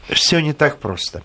Все 0.09 0.41
не 0.41 0.53
так 0.53 0.79
просто. 0.79 1.23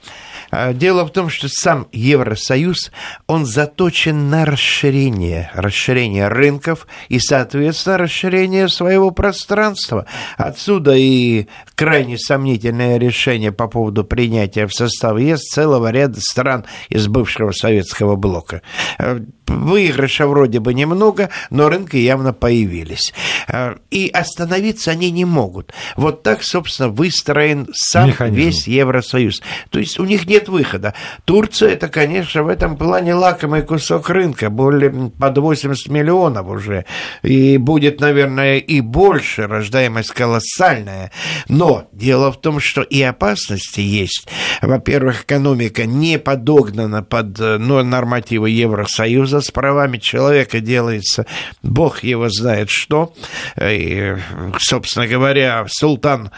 А, 0.49 0.73
дело 0.73 1.05
в 1.05 1.11
том, 1.11 1.29
что 1.29 1.47
сам 1.49 1.87
Евросоюз, 1.91 2.91
он 3.27 3.45
заточен 3.45 4.29
на 4.29 4.45
расширение, 4.45 5.51
расширение 5.53 6.27
рынков 6.27 6.87
и, 7.09 7.19
соответственно, 7.19 7.97
расширение 7.97 8.69
своего 8.69 9.11
пространства. 9.11 10.05
Отсюда 10.37 10.95
и 10.95 11.47
крайне 11.75 12.17
сомнительное 12.17 12.97
решение 12.97 13.51
по 13.51 13.67
поводу 13.67 14.03
принятия 14.03 14.67
в 14.67 14.73
состав 14.73 15.19
ЕС 15.19 15.41
целого 15.41 15.91
ряда 15.91 16.19
стран 16.21 16.65
из 16.89 17.07
бывшего 17.07 17.51
советского 17.51 18.15
блока. 18.15 18.61
А, 18.99 19.19
выигрыша 19.47 20.27
вроде 20.27 20.59
бы 20.59 20.73
немного, 20.73 21.29
но 21.49 21.69
рынки 21.69 21.97
явно 21.97 22.33
появились. 22.33 23.13
А, 23.47 23.77
и 23.91 24.07
остановиться 24.07 24.91
они 24.91 25.11
не 25.11 25.25
могут. 25.25 25.73
Вот 25.95 26.23
так, 26.23 26.43
собственно, 26.43 26.89
выстроен 26.89 27.67
сам 27.73 28.09
Механизм. 28.09 28.37
весь 28.37 28.66
Евросоюз. 28.67 29.41
То 29.69 29.79
есть 29.79 29.99
у 29.99 30.05
них 30.05 30.27
нет 30.27 30.49
выхода. 30.49 30.93
Турция, 31.25 31.69
это, 31.69 31.87
конечно, 31.87 32.43
в 32.43 32.49
этом 32.49 32.77
плане 32.77 33.13
лакомый 33.13 33.61
кусок 33.61 34.09
рынка, 34.09 34.49
более 34.49 35.11
под 35.11 35.37
80 35.37 35.87
миллионов 35.89 36.47
уже. 36.47 36.85
И 37.23 37.57
будет, 37.57 37.99
наверное, 37.99 38.57
и 38.57 38.81
больше, 38.81 39.47
рождаемость 39.47 40.11
колоссальная. 40.11 41.11
Но 41.47 41.87
дело 41.91 42.31
в 42.31 42.39
том, 42.39 42.59
что 42.59 42.81
и 42.81 43.01
опасности 43.01 43.81
есть. 43.81 44.27
Во-первых, 44.61 45.23
экономика 45.23 45.85
не 45.85 46.19
подогнана 46.19 47.03
под 47.03 47.39
э, 47.39 47.57
ну, 47.57 47.83
нормативы 47.83 48.49
Евросоюза, 48.49 49.41
с 49.41 49.51
правами 49.51 49.97
человека 49.97 50.59
делается, 50.59 51.25
бог 51.63 52.03
его 52.03 52.29
знает 52.29 52.69
что. 52.69 53.13
И, 53.61 54.15
собственно 54.59 55.07
говоря, 55.07 55.65
султан 55.69 56.31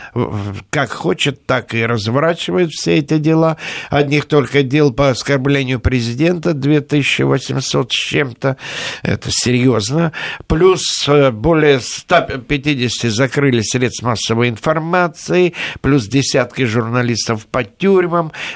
как 0.69 0.91
хочет, 0.91 1.45
так 1.45 1.73
и 1.73 1.85
разворачивает 1.85 2.71
все 2.71 2.97
эти 2.97 3.17
дела. 3.17 3.57
Одних 3.89 4.25
только 4.25 4.63
дел 4.63 4.91
по 4.91 5.09
оскорблению 5.09 5.79
президента 5.79 6.53
2800 6.53 7.91
с 7.91 7.95
чем-то. 7.95 8.57
Это 9.03 9.29
серьезно. 9.31 10.11
Плюс 10.47 11.05
э, 11.07 11.31
более 11.31 11.79
150 11.79 13.11
закрыли 13.11 13.61
средств 13.61 14.03
массовой 14.03 14.49
информации, 14.49 15.53
плюс 15.81 16.07
десятки 16.07 16.63
журналистов 16.63 17.47
по 17.47 17.63
тюрьмам, 17.63 18.08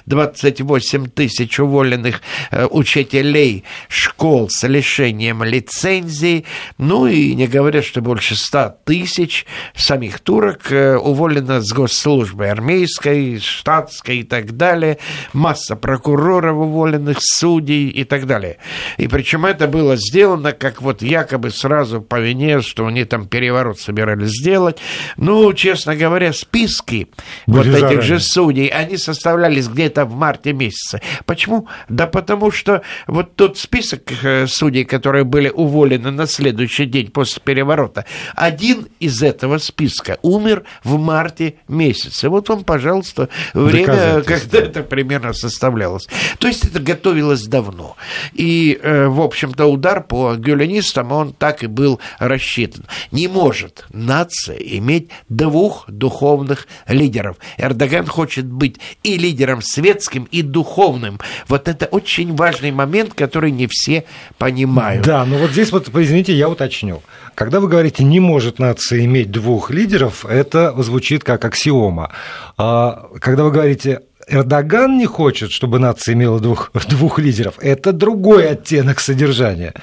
28 0.06 1.08
тысяч 1.08 1.60
уволенных 1.60 2.22
э, 2.52 2.66
учителей 2.66 3.64
школ 3.88 4.50
с 4.50 4.68
лишением 4.68 5.44
лицензии, 5.44 6.46
ну 6.78 7.08
и 7.08 7.34
не 7.36 7.48
говоря, 7.48 7.82
что 7.82 8.02
больше 8.02 8.36
100 8.36 8.78
тысяч 8.86 9.46
самих 9.76 10.20
турок 10.20 10.72
э, 10.72 10.96
уволено 10.96 11.62
с 11.62 11.72
госслужбы 11.72 12.48
армейской, 12.48 13.40
штатской 13.40 14.20
и 14.20 14.24
так 14.24 14.58
далее, 14.58 14.98
масса 15.34 15.76
прокуроров 15.76 16.58
уволенных, 16.58 17.18
судей 17.20 17.90
и 17.90 18.04
так 18.04 18.28
далее. 18.28 18.58
И 18.98 19.08
причем 19.08 19.46
это 19.46 19.68
было 19.68 19.96
сделано 19.96 20.52
как 20.52 20.82
вот 20.82 21.02
якобы 21.02 21.52
сразу 21.52 22.02
по 22.02 22.20
вине, 22.20 22.62
что 22.62 22.88
они 22.88 23.06
там 23.06 23.28
переворот 23.28 23.80
собирались 23.80 24.30
сделать. 24.30 24.78
Ну, 25.18 25.52
честно 25.54 25.96
говоря, 25.96 26.34
списки 26.34 27.10
Были 27.48 27.70
вот 27.70 27.92
этих 27.92 28.02
же 28.02 28.20
судей, 28.20 28.68
они 28.68 28.98
составлялись 29.44 29.68
где-то 29.68 30.06
в 30.06 30.16
марте 30.16 30.54
месяце. 30.54 31.02
Почему? 31.26 31.68
Да 31.90 32.08
потому 32.08 32.52
что 32.52 32.82
вот 33.08 33.36
тот 33.36 33.58
список 33.58 34.02
э, 34.24 34.48
судей, 34.48 34.86
которые 34.86 35.24
были 35.24 35.50
уволены 35.50 36.12
на 36.12 36.28
следующий 36.28 36.86
день 36.86 37.12
после 37.12 37.42
переворота, 37.44 38.06
один 38.36 38.88
из 39.00 39.22
этого 39.22 39.58
списка 39.58 40.18
умер 40.22 40.64
в 40.84 40.98
марте 40.98 41.56
месяце. 41.68 42.30
Вот 42.30 42.50
вам, 42.50 42.64
пожалуйста, 42.64 43.30
время, 43.54 44.22
когда 44.22 44.60
это 44.60 44.84
примерно 44.84 45.34
составлялось. 45.34 46.08
То 46.40 46.48
есть 46.48 46.66
это 46.66 46.80
готовилось 46.80 47.46
давно. 47.48 47.96
И, 48.34 48.80
э, 48.82 49.08
в 49.08 49.22
общем-то, 49.22 49.66
удар 49.66 50.04
по 50.04 50.36
гюленистам, 50.36 51.12
он 51.12 51.34
так 51.34 51.64
и 51.64 51.68
был 51.68 52.00
рассчитан. 52.20 52.86
Не 53.12 53.28
может 53.28 53.86
нация 53.92 54.58
иметь 54.58 55.10
двух 55.30 55.86
духовных 55.90 56.68
лидеров. 56.88 57.38
Эрдоган 57.58 58.06
хочет 58.06 58.46
быть 58.46 58.80
и 59.04 59.18
лидером 59.34 59.62
светским, 59.64 60.28
и 60.32 60.44
духовным. 60.44 61.20
Вот 61.48 61.68
это 61.68 61.88
очень 61.88 62.36
важный 62.36 62.72
момент, 62.72 63.14
который 63.16 63.50
не 63.50 63.68
все 63.70 64.06
понимают. 64.38 65.06
Да, 65.06 65.26
но 65.26 65.38
вот 65.38 65.52
здесь 65.52 65.72
вот, 65.72 65.90
извините, 65.90 66.34
я 66.34 66.50
уточню. 66.50 67.02
Когда 67.34 67.60
вы 67.60 67.68
говорите, 67.68 68.04
не 68.04 68.20
может 68.20 68.60
нация 68.60 69.04
иметь 69.06 69.32
двух 69.32 69.72
лидеров, 69.72 70.24
это 70.26 70.74
звучит 70.84 71.24
как 71.24 71.44
аксиома. 71.46 72.12
А 72.58 73.08
когда 73.20 73.44
вы 73.44 73.52
говорите, 73.52 74.02
Эрдоган 74.28 75.00
не 75.00 75.08
хочет, 75.08 75.52
чтобы 75.52 75.80
нация 75.80 76.14
имела 76.14 76.40
двух, 76.40 76.72
двух 76.90 77.18
лидеров, 77.18 77.56
это 77.60 77.92
другой 77.92 78.48
оттенок 78.48 79.00
содержания. 79.00 79.74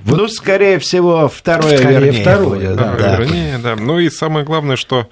Вот. 0.00 0.18
Ну, 0.18 0.28
скорее 0.28 0.78
всего, 0.78 1.28
второе 1.28 1.78
скорее 1.78 2.00
вернее. 2.00 2.20
Второе, 2.20 2.74
да. 2.74 2.96
да. 2.96 3.16
Вернее, 3.16 3.58
да. 3.58 3.76
Ну 3.76 3.98
и 3.98 4.10
самое 4.10 4.44
главное, 4.44 4.76
что 4.76 5.08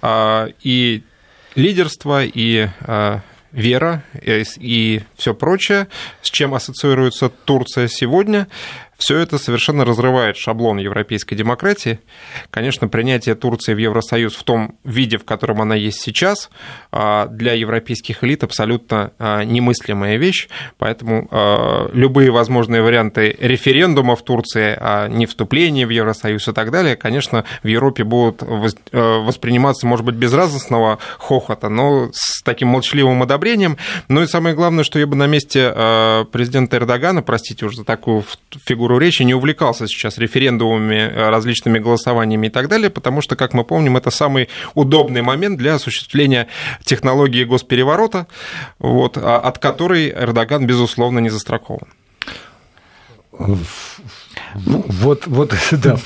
а, 0.00 0.48
и 0.62 1.02
лидерство, 1.56 2.24
и 2.24 2.68
а, 2.82 3.22
вера, 3.52 4.04
и, 4.22 4.44
и 4.58 5.02
все 5.16 5.34
прочее, 5.34 5.88
с 6.22 6.30
чем 6.30 6.54
ассоциируется 6.54 7.28
Турция 7.28 7.88
сегодня, 7.88 8.48
все 8.96 9.18
это 9.18 9.38
совершенно 9.38 9.84
разрывает 9.84 10.36
шаблон 10.36 10.78
европейской 10.78 11.34
демократии. 11.34 12.00
Конечно, 12.50 12.88
принятие 12.88 13.34
Турции 13.34 13.74
в 13.74 13.78
Евросоюз 13.78 14.34
в 14.34 14.42
том 14.42 14.78
виде, 14.84 15.18
в 15.18 15.24
котором 15.24 15.60
она 15.60 15.74
есть 15.74 16.00
сейчас, 16.00 16.50
а, 16.92 17.26
для 17.26 17.52
европейских 17.52 18.24
элит 18.24 18.42
абсолютно 18.42 19.12
а, 19.18 19.44
немыслимая 19.44 20.16
вещь. 20.16 20.48
Поэтому 20.78 21.28
а, 21.30 21.90
любые 21.92 22.30
возможные 22.30 22.82
варианты 22.82 23.36
референдума 23.38 24.16
в 24.16 24.22
Турции 24.22 24.76
о 24.78 25.08
не 25.08 25.26
вступлении 25.26 25.84
в 25.84 25.90
Евросоюз 25.90 26.48
и 26.48 26.52
так 26.52 26.70
далее, 26.70 26.96
конечно, 26.96 27.44
в 27.62 27.66
Европе 27.66 28.04
будут 28.04 28.42
восприниматься, 28.92 29.86
может 29.86 30.04
быть, 30.04 30.14
без 30.14 30.32
радостного 30.32 30.98
хохота, 31.18 31.68
но 31.68 32.10
с 32.12 32.42
таким 32.42 32.68
молчаливым 32.68 33.22
одобрением. 33.22 33.76
Ну 34.08 34.22
и 34.22 34.26
самое 34.26 34.54
главное, 34.54 34.84
что 34.84 34.98
я 34.98 35.06
бы 35.06 35.16
на 35.16 35.26
месте 35.26 35.70
президента 36.32 36.76
Эрдогана, 36.76 37.22
простите 37.22 37.66
уже 37.66 37.78
за 37.78 37.84
такую 37.84 38.24
фигуру, 38.64 38.85
фигуру 38.86 38.98
речи, 38.98 39.24
не 39.24 39.34
увлекался 39.34 39.88
сейчас 39.88 40.18
референдумами, 40.18 40.94
э, 40.94 41.30
различными 41.30 41.80
голосованиями 41.80 42.46
и 42.46 42.50
так 42.50 42.68
далее, 42.68 42.88
потому 42.88 43.20
что, 43.20 43.34
как 43.34 43.52
мы 43.52 43.64
помним, 43.64 43.96
это 43.96 44.10
самый 44.10 44.48
удобный 44.74 45.22
момент 45.22 45.58
для 45.58 45.74
осуществления 45.74 46.46
технологии 46.84 47.44
госпереворота, 47.44 48.26
вот, 48.78 49.18
а, 49.18 49.38
от 49.38 49.58
которой 49.58 50.10
Эрдоган, 50.10 50.66
безусловно, 50.66 51.18
не 51.18 51.30
застрахован. 51.30 51.88
Ну, 54.64 54.84
вот, 54.88 55.26
вот, 55.26 55.54
да, 55.72 55.96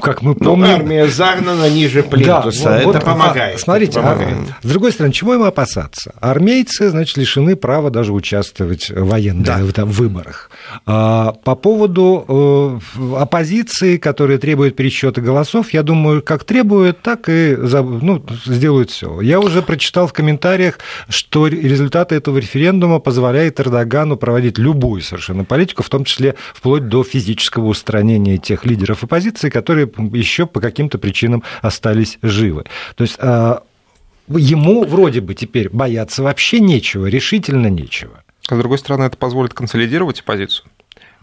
как 0.00 0.22
мы 0.22 0.34
Ну, 0.38 0.44
помним... 0.44 0.70
армия 0.70 1.06
загнана 1.06 1.68
ниже 1.68 2.02
плинтуса. 2.02 2.64
Да, 2.64 2.78
это 2.78 2.86
вот, 2.88 3.04
помогает. 3.04 3.56
а, 3.56 3.58
Смотрите, 3.58 3.98
это 3.98 4.00
а, 4.00 4.14
помогает. 4.14 4.38
с 4.62 4.68
другой 4.68 4.92
стороны, 4.92 5.12
чему 5.12 5.34
им 5.34 5.42
опасаться? 5.42 6.14
Армейцы, 6.20 6.88
значит, 6.90 7.16
лишены 7.16 7.56
права 7.56 7.90
даже 7.90 8.12
участвовать 8.12 8.90
в 8.90 9.04
военных 9.08 9.44
Да. 9.46 9.58
в 9.58 9.72
там, 9.72 9.88
выборах. 9.90 10.50
А, 10.86 11.32
по 11.44 11.54
поводу 11.54 12.80
э, 12.96 13.16
оппозиции, 13.16 13.96
которая 13.96 14.38
требует 14.38 14.76
пересчета 14.76 15.20
голосов, 15.20 15.72
я 15.72 15.82
думаю, 15.82 16.22
как 16.22 16.44
требует, 16.44 17.00
так 17.02 17.28
и 17.28 17.56
ну, 17.58 18.24
сделают 18.46 18.90
все. 18.90 19.20
Я 19.20 19.40
уже 19.40 19.62
прочитал 19.62 20.06
в 20.06 20.12
комментариях, 20.12 20.78
что 21.08 21.46
результаты 21.46 22.14
этого 22.14 22.38
референдума 22.38 22.98
позволяют 22.98 23.60
Эрдогану 23.60 24.16
проводить 24.16 24.58
любую 24.58 25.02
совершенно 25.02 25.44
политику, 25.44 25.82
в 25.82 25.88
том 25.88 26.04
числе 26.04 26.34
вплоть 26.54 26.88
до 26.88 27.02
физического 27.04 27.66
устранения 27.74 28.38
тех 28.38 28.64
лидеров 28.64 29.04
оппозиции, 29.04 29.50
которые 29.50 29.90
еще 30.12 30.46
по 30.46 30.60
каким-то 30.60 30.98
причинам 30.98 31.42
остались 31.60 32.18
живы. 32.22 32.64
То 32.96 33.02
есть 33.02 33.16
а, 33.18 33.62
ему 34.28 34.84
вроде 34.84 35.20
бы 35.20 35.34
теперь 35.34 35.68
бояться 35.68 36.22
вообще 36.22 36.60
нечего, 36.60 37.06
решительно 37.06 37.66
нечего. 37.66 38.22
А 38.48 38.54
с 38.54 38.58
другой 38.58 38.78
стороны, 38.78 39.04
это 39.04 39.16
позволит 39.16 39.54
консолидировать 39.54 40.20
оппозицию. 40.20 40.66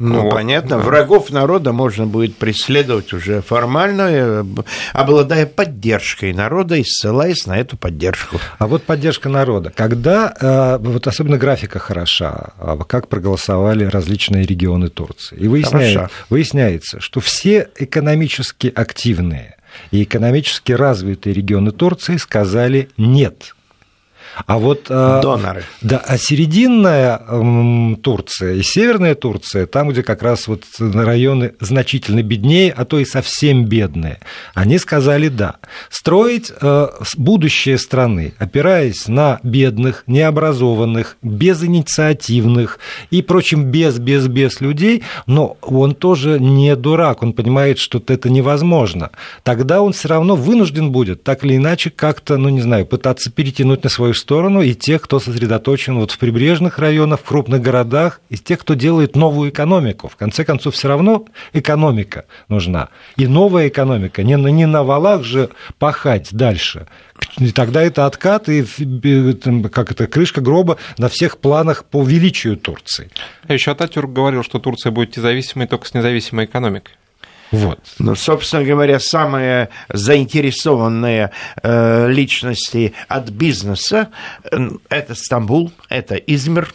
Ну, 0.03 0.21
Вот, 0.23 0.31
понятно. 0.33 0.77
да. 0.77 0.83
Врагов 0.83 1.29
народа 1.29 1.73
можно 1.73 2.07
будет 2.07 2.35
преследовать 2.35 3.13
уже 3.13 3.41
формально, 3.41 4.01
э, 4.11 4.43
обладая 4.93 5.45
поддержкой 5.45 6.33
народа 6.33 6.75
и 6.75 6.83
ссылаясь 6.83 7.45
на 7.45 7.59
эту 7.59 7.77
поддержку. 7.77 8.39
А 8.57 8.65
вот 8.65 8.83
поддержка 8.83 9.29
народа. 9.29 9.71
Когда, 9.75 10.33
э, 10.41 10.77
вот 10.81 11.05
особенно 11.05 11.37
графика 11.37 11.77
хороша, 11.77 12.53
а 12.57 12.77
как 12.77 13.09
проголосовали 13.09 13.83
различные 13.85 14.43
регионы 14.45 14.89
Турции. 14.89 15.37
И 15.37 15.47
выясняет- 15.47 15.95
Хороша. 15.95 16.13
выясняется, 16.29 16.99
что 16.99 17.19
все 17.19 17.69
экономически 17.77 18.71
активные 18.73 19.55
и 19.91 20.01
экономически 20.03 20.71
развитые 20.71 21.33
регионы 21.33 21.71
Турции 21.71 22.17
сказали 22.17 22.89
«нет». 22.97 23.55
А 24.45 24.57
вот 24.57 24.87
э, 24.89 25.19
Доноры. 25.21 25.63
Да, 25.81 25.97
а 26.05 26.17
серединная 26.17 27.21
Турция 28.01 28.55
и 28.55 28.63
северная 28.63 29.15
Турция, 29.15 29.65
там, 29.65 29.89
где 29.89 30.03
как 30.03 30.23
раз 30.23 30.47
вот 30.47 30.63
районы 30.79 31.53
значительно 31.59 32.23
беднее, 32.23 32.71
а 32.71 32.85
то 32.85 32.99
и 32.99 33.05
совсем 33.05 33.65
бедные, 33.65 34.19
они 34.53 34.77
сказали 34.77 35.27
да. 35.27 35.55
Строить 35.89 36.51
э, 36.61 36.87
будущее 37.17 37.77
страны, 37.77 38.33
опираясь 38.37 39.07
на 39.07 39.39
бедных, 39.43 40.03
необразованных, 40.07 41.17
безинициативных 41.21 42.79
и, 43.09 43.21
прочим, 43.21 43.65
без-без-без 43.65 44.61
людей, 44.61 45.03
но 45.25 45.57
он 45.61 45.95
тоже 45.95 46.39
не 46.39 46.75
дурак, 46.75 47.23
он 47.23 47.33
понимает, 47.33 47.77
что 47.79 48.01
это 48.07 48.29
невозможно. 48.29 49.11
Тогда 49.43 49.81
он 49.81 49.93
все 49.93 50.09
равно 50.09 50.35
вынужден 50.35 50.91
будет, 50.91 51.23
так 51.23 51.43
или 51.45 51.55
иначе, 51.55 51.89
как-то, 51.89 52.37
ну, 52.37 52.49
не 52.49 52.61
знаю, 52.61 52.85
пытаться 52.85 53.31
перетянуть 53.31 53.83
на 53.83 53.89
свою 53.89 54.13
сторону 54.21 54.61
и 54.61 54.73
тех, 54.73 55.01
кто 55.01 55.19
сосредоточен 55.19 55.97
вот 55.97 56.11
в 56.11 56.17
прибрежных 56.17 56.79
районах, 56.79 57.19
в 57.19 57.23
крупных 57.23 57.61
городах, 57.61 58.21
и 58.29 58.37
тех, 58.37 58.59
кто 58.59 58.73
делает 58.73 59.15
новую 59.15 59.49
экономику. 59.49 60.07
В 60.07 60.15
конце 60.15 60.45
концов, 60.45 60.75
все 60.75 60.87
равно 60.87 61.25
экономика 61.53 62.25
нужна. 62.47 62.89
И 63.17 63.27
новая 63.27 63.67
экономика. 63.67 64.23
Не, 64.23 64.35
не 64.35 64.65
на 64.65 64.83
валах 64.83 65.23
же 65.23 65.49
пахать 65.79 66.29
дальше. 66.31 66.87
И 67.37 67.51
тогда 67.51 67.81
это 67.81 68.05
откат 68.05 68.49
и 68.49 68.63
как 69.69 69.91
это, 69.91 70.07
крышка 70.07 70.41
гроба 70.41 70.77
на 70.97 71.09
всех 71.09 71.37
планах 71.37 71.85
по 71.85 72.03
величию 72.03 72.57
Турции. 72.57 73.09
А 73.47 73.53
еще 73.53 73.71
Ататюрк 73.71 74.11
говорил, 74.11 74.43
что 74.43 74.59
Турция 74.59 74.91
будет 74.91 75.17
независимой 75.17 75.67
только 75.67 75.87
с 75.87 75.93
независимой 75.93 76.45
экономикой. 76.45 76.93
Вот. 77.51 77.79
Ну, 77.99 78.15
собственно 78.15 78.63
говоря, 78.63 78.99
самые 78.99 79.69
заинтересованные 79.89 81.31
э, 81.61 82.09
личности 82.09 82.93
от 83.07 83.29
бизнеса 83.29 84.09
э, 84.49 84.57
это 84.89 85.15
Стамбул, 85.15 85.71
это 85.89 86.15
Измир. 86.15 86.73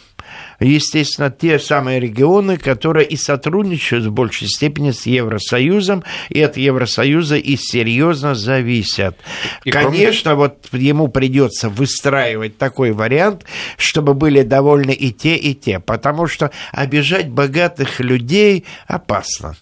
Естественно, 0.59 1.29
те 1.31 1.59
самые 1.59 1.99
регионы, 1.99 2.57
которые 2.57 3.07
и 3.07 3.15
сотрудничают 3.15 4.05
в 4.05 4.11
большей 4.11 4.47
степени 4.47 4.91
с 4.91 5.05
Евросоюзом, 5.05 6.03
и 6.29 6.41
от 6.41 6.57
Евросоюза 6.57 7.37
и 7.37 7.55
серьезно 7.55 8.35
зависят. 8.35 9.17
И 9.63 9.71
кроме- 9.71 9.97
Конечно, 9.97 10.35
вот 10.35 10.67
ему 10.73 11.07
придется 11.09 11.69
выстраивать 11.69 12.57
такой 12.57 12.91
вариант, 12.91 13.45
чтобы 13.77 14.13
были 14.15 14.41
довольны 14.41 14.91
и 14.91 15.11
те, 15.11 15.35
и 15.35 15.53
те, 15.53 15.79
потому 15.79 16.27
что 16.27 16.51
обижать 16.71 17.29
богатых 17.29 17.99
людей 17.99 18.65
опасно. 18.87 19.55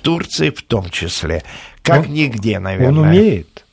В 0.00 0.02
Турции 0.02 0.48
в 0.48 0.62
том 0.62 0.88
числе. 0.88 1.42
Как 1.82 2.06
Он- 2.06 2.14
нигде, 2.14 2.58
наверное. 2.58 2.88
Он 2.88 2.98
умеет. 3.10 3.66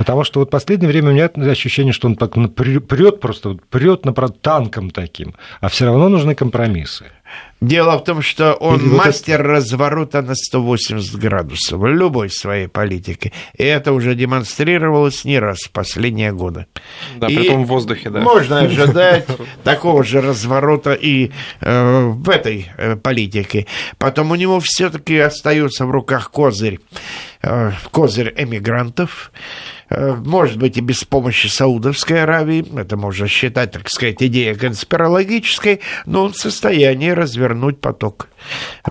Потому 0.00 0.24
что 0.24 0.40
вот 0.40 0.48
в 0.48 0.50
последнее 0.50 0.88
время 0.88 1.10
у 1.10 1.12
меня 1.12 1.26
ощущение, 1.50 1.92
что 1.92 2.08
он 2.08 2.16
так 2.16 2.32
прет 2.54 3.20
просто, 3.20 3.58
прет 3.68 4.06
на 4.06 4.14
танком 4.14 4.90
таким, 4.90 5.34
а 5.60 5.68
все 5.68 5.84
равно 5.84 6.08
нужны 6.08 6.34
компромиссы. 6.34 7.04
Дело 7.60 7.98
в 7.98 8.04
том, 8.04 8.22
что 8.22 8.54
он 8.54 8.80
Или 8.80 8.88
вот 8.88 9.04
мастер 9.04 9.42
разворота 9.42 10.22
на 10.22 10.34
180 10.34 11.16
градусов 11.16 11.78
в 11.78 11.86
любой 11.86 12.30
своей 12.30 12.66
политике. 12.66 13.32
И 13.58 13.62
это 13.62 13.92
уже 13.92 14.14
демонстрировалось 14.14 15.26
не 15.26 15.38
раз 15.38 15.58
в 15.64 15.70
последние 15.70 16.32
годы. 16.32 16.64
Да, 17.16 17.26
И 17.28 17.36
при 17.36 17.48
том 17.48 17.64
в 17.64 17.68
воздухе, 17.68 18.08
да. 18.08 18.20
Можно 18.20 18.60
ожидать 18.60 19.26
такого 19.64 20.02
же 20.02 20.22
разворота 20.22 20.94
и 20.94 21.32
э, 21.60 22.04
в 22.06 22.30
этой 22.30 22.70
э, 22.78 22.96
политике. 22.96 23.66
Потом 23.98 24.30
у 24.30 24.36
него 24.36 24.58
все-таки 24.60 25.18
остается 25.18 25.84
в 25.84 25.90
руках 25.90 26.30
козырь, 26.30 26.80
э, 27.42 27.72
козырь 27.90 28.32
эмигрантов. 28.38 29.32
Э, 29.90 30.14
Может 30.14 30.58
быть, 30.58 30.76
и 30.76 30.80
без 30.80 31.04
помощи 31.04 31.48
Саудовской 31.48 32.22
Аравии, 32.22 32.64
это 32.78 32.96
можно 32.96 33.26
считать, 33.26 33.72
так 33.72 33.88
сказать, 33.88 34.22
идея 34.22 34.54
конспирологической, 34.54 35.80
но 36.06 36.24
он 36.24 36.32
в 36.32 36.36
состоянии 36.36 37.10
развернуть 37.10 37.80
поток, 37.80 38.28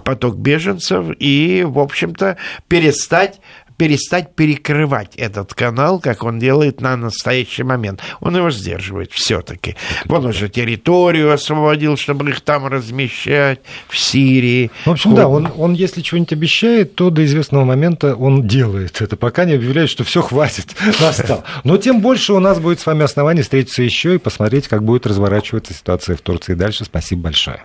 поток 0.04 0.36
беженцев 0.36 1.06
и, 1.18 1.64
в 1.66 1.80
общем-то, 1.80 2.38
перестать 2.68 3.40
перестать 3.80 4.36
перекрывать 4.36 5.16
этот 5.16 5.54
канал, 5.54 6.02
как 6.02 6.24
он 6.24 6.38
делает 6.38 6.82
на 6.82 6.98
настоящий 6.98 7.64
момент. 7.64 8.02
Он 8.20 8.36
его 8.36 8.52
сдерживает 8.52 9.14
все-таки. 9.14 9.78
Он 10.10 10.26
уже 10.26 10.50
территорию 10.50 11.32
освободил, 11.32 11.96
чтобы 11.96 12.30
их 12.30 12.42
там 12.42 12.68
размещать, 12.68 13.62
в 13.88 13.98
Сирии. 13.98 14.70
В 14.84 14.92
общем, 14.92 15.16
да, 15.16 15.30
он, 15.30 15.50
он 15.56 15.74
если 15.74 16.02
что-нибудь 16.02 16.34
обещает, 16.34 16.96
то 16.96 17.10
до 17.10 17.24
известного 17.24 17.64
момента 17.64 18.16
он 18.16 18.46
делает 18.46 19.02
это, 19.02 19.16
пока 19.16 19.46
не 19.46 19.54
объявляет, 19.54 19.90
что 19.90 20.04
все 20.04 20.22
хватит, 20.22 20.76
настал. 21.00 21.46
Но 21.64 21.78
тем 21.78 22.02
больше 22.02 22.34
у 22.34 22.40
нас 22.40 22.60
будет 22.60 22.82
с 22.82 22.86
вами 22.86 23.06
оснований 23.06 23.44
встретиться 23.44 23.82
еще 23.82 24.16
и 24.16 24.18
посмотреть, 24.18 24.68
как 24.68 24.84
будет 24.84 25.08
разворачиваться 25.08 25.74
ситуация 25.74 26.18
в 26.18 26.22
Турции 26.22 26.54
дальше. 26.54 26.84
Спасибо 26.84 27.22
большое. 27.22 27.64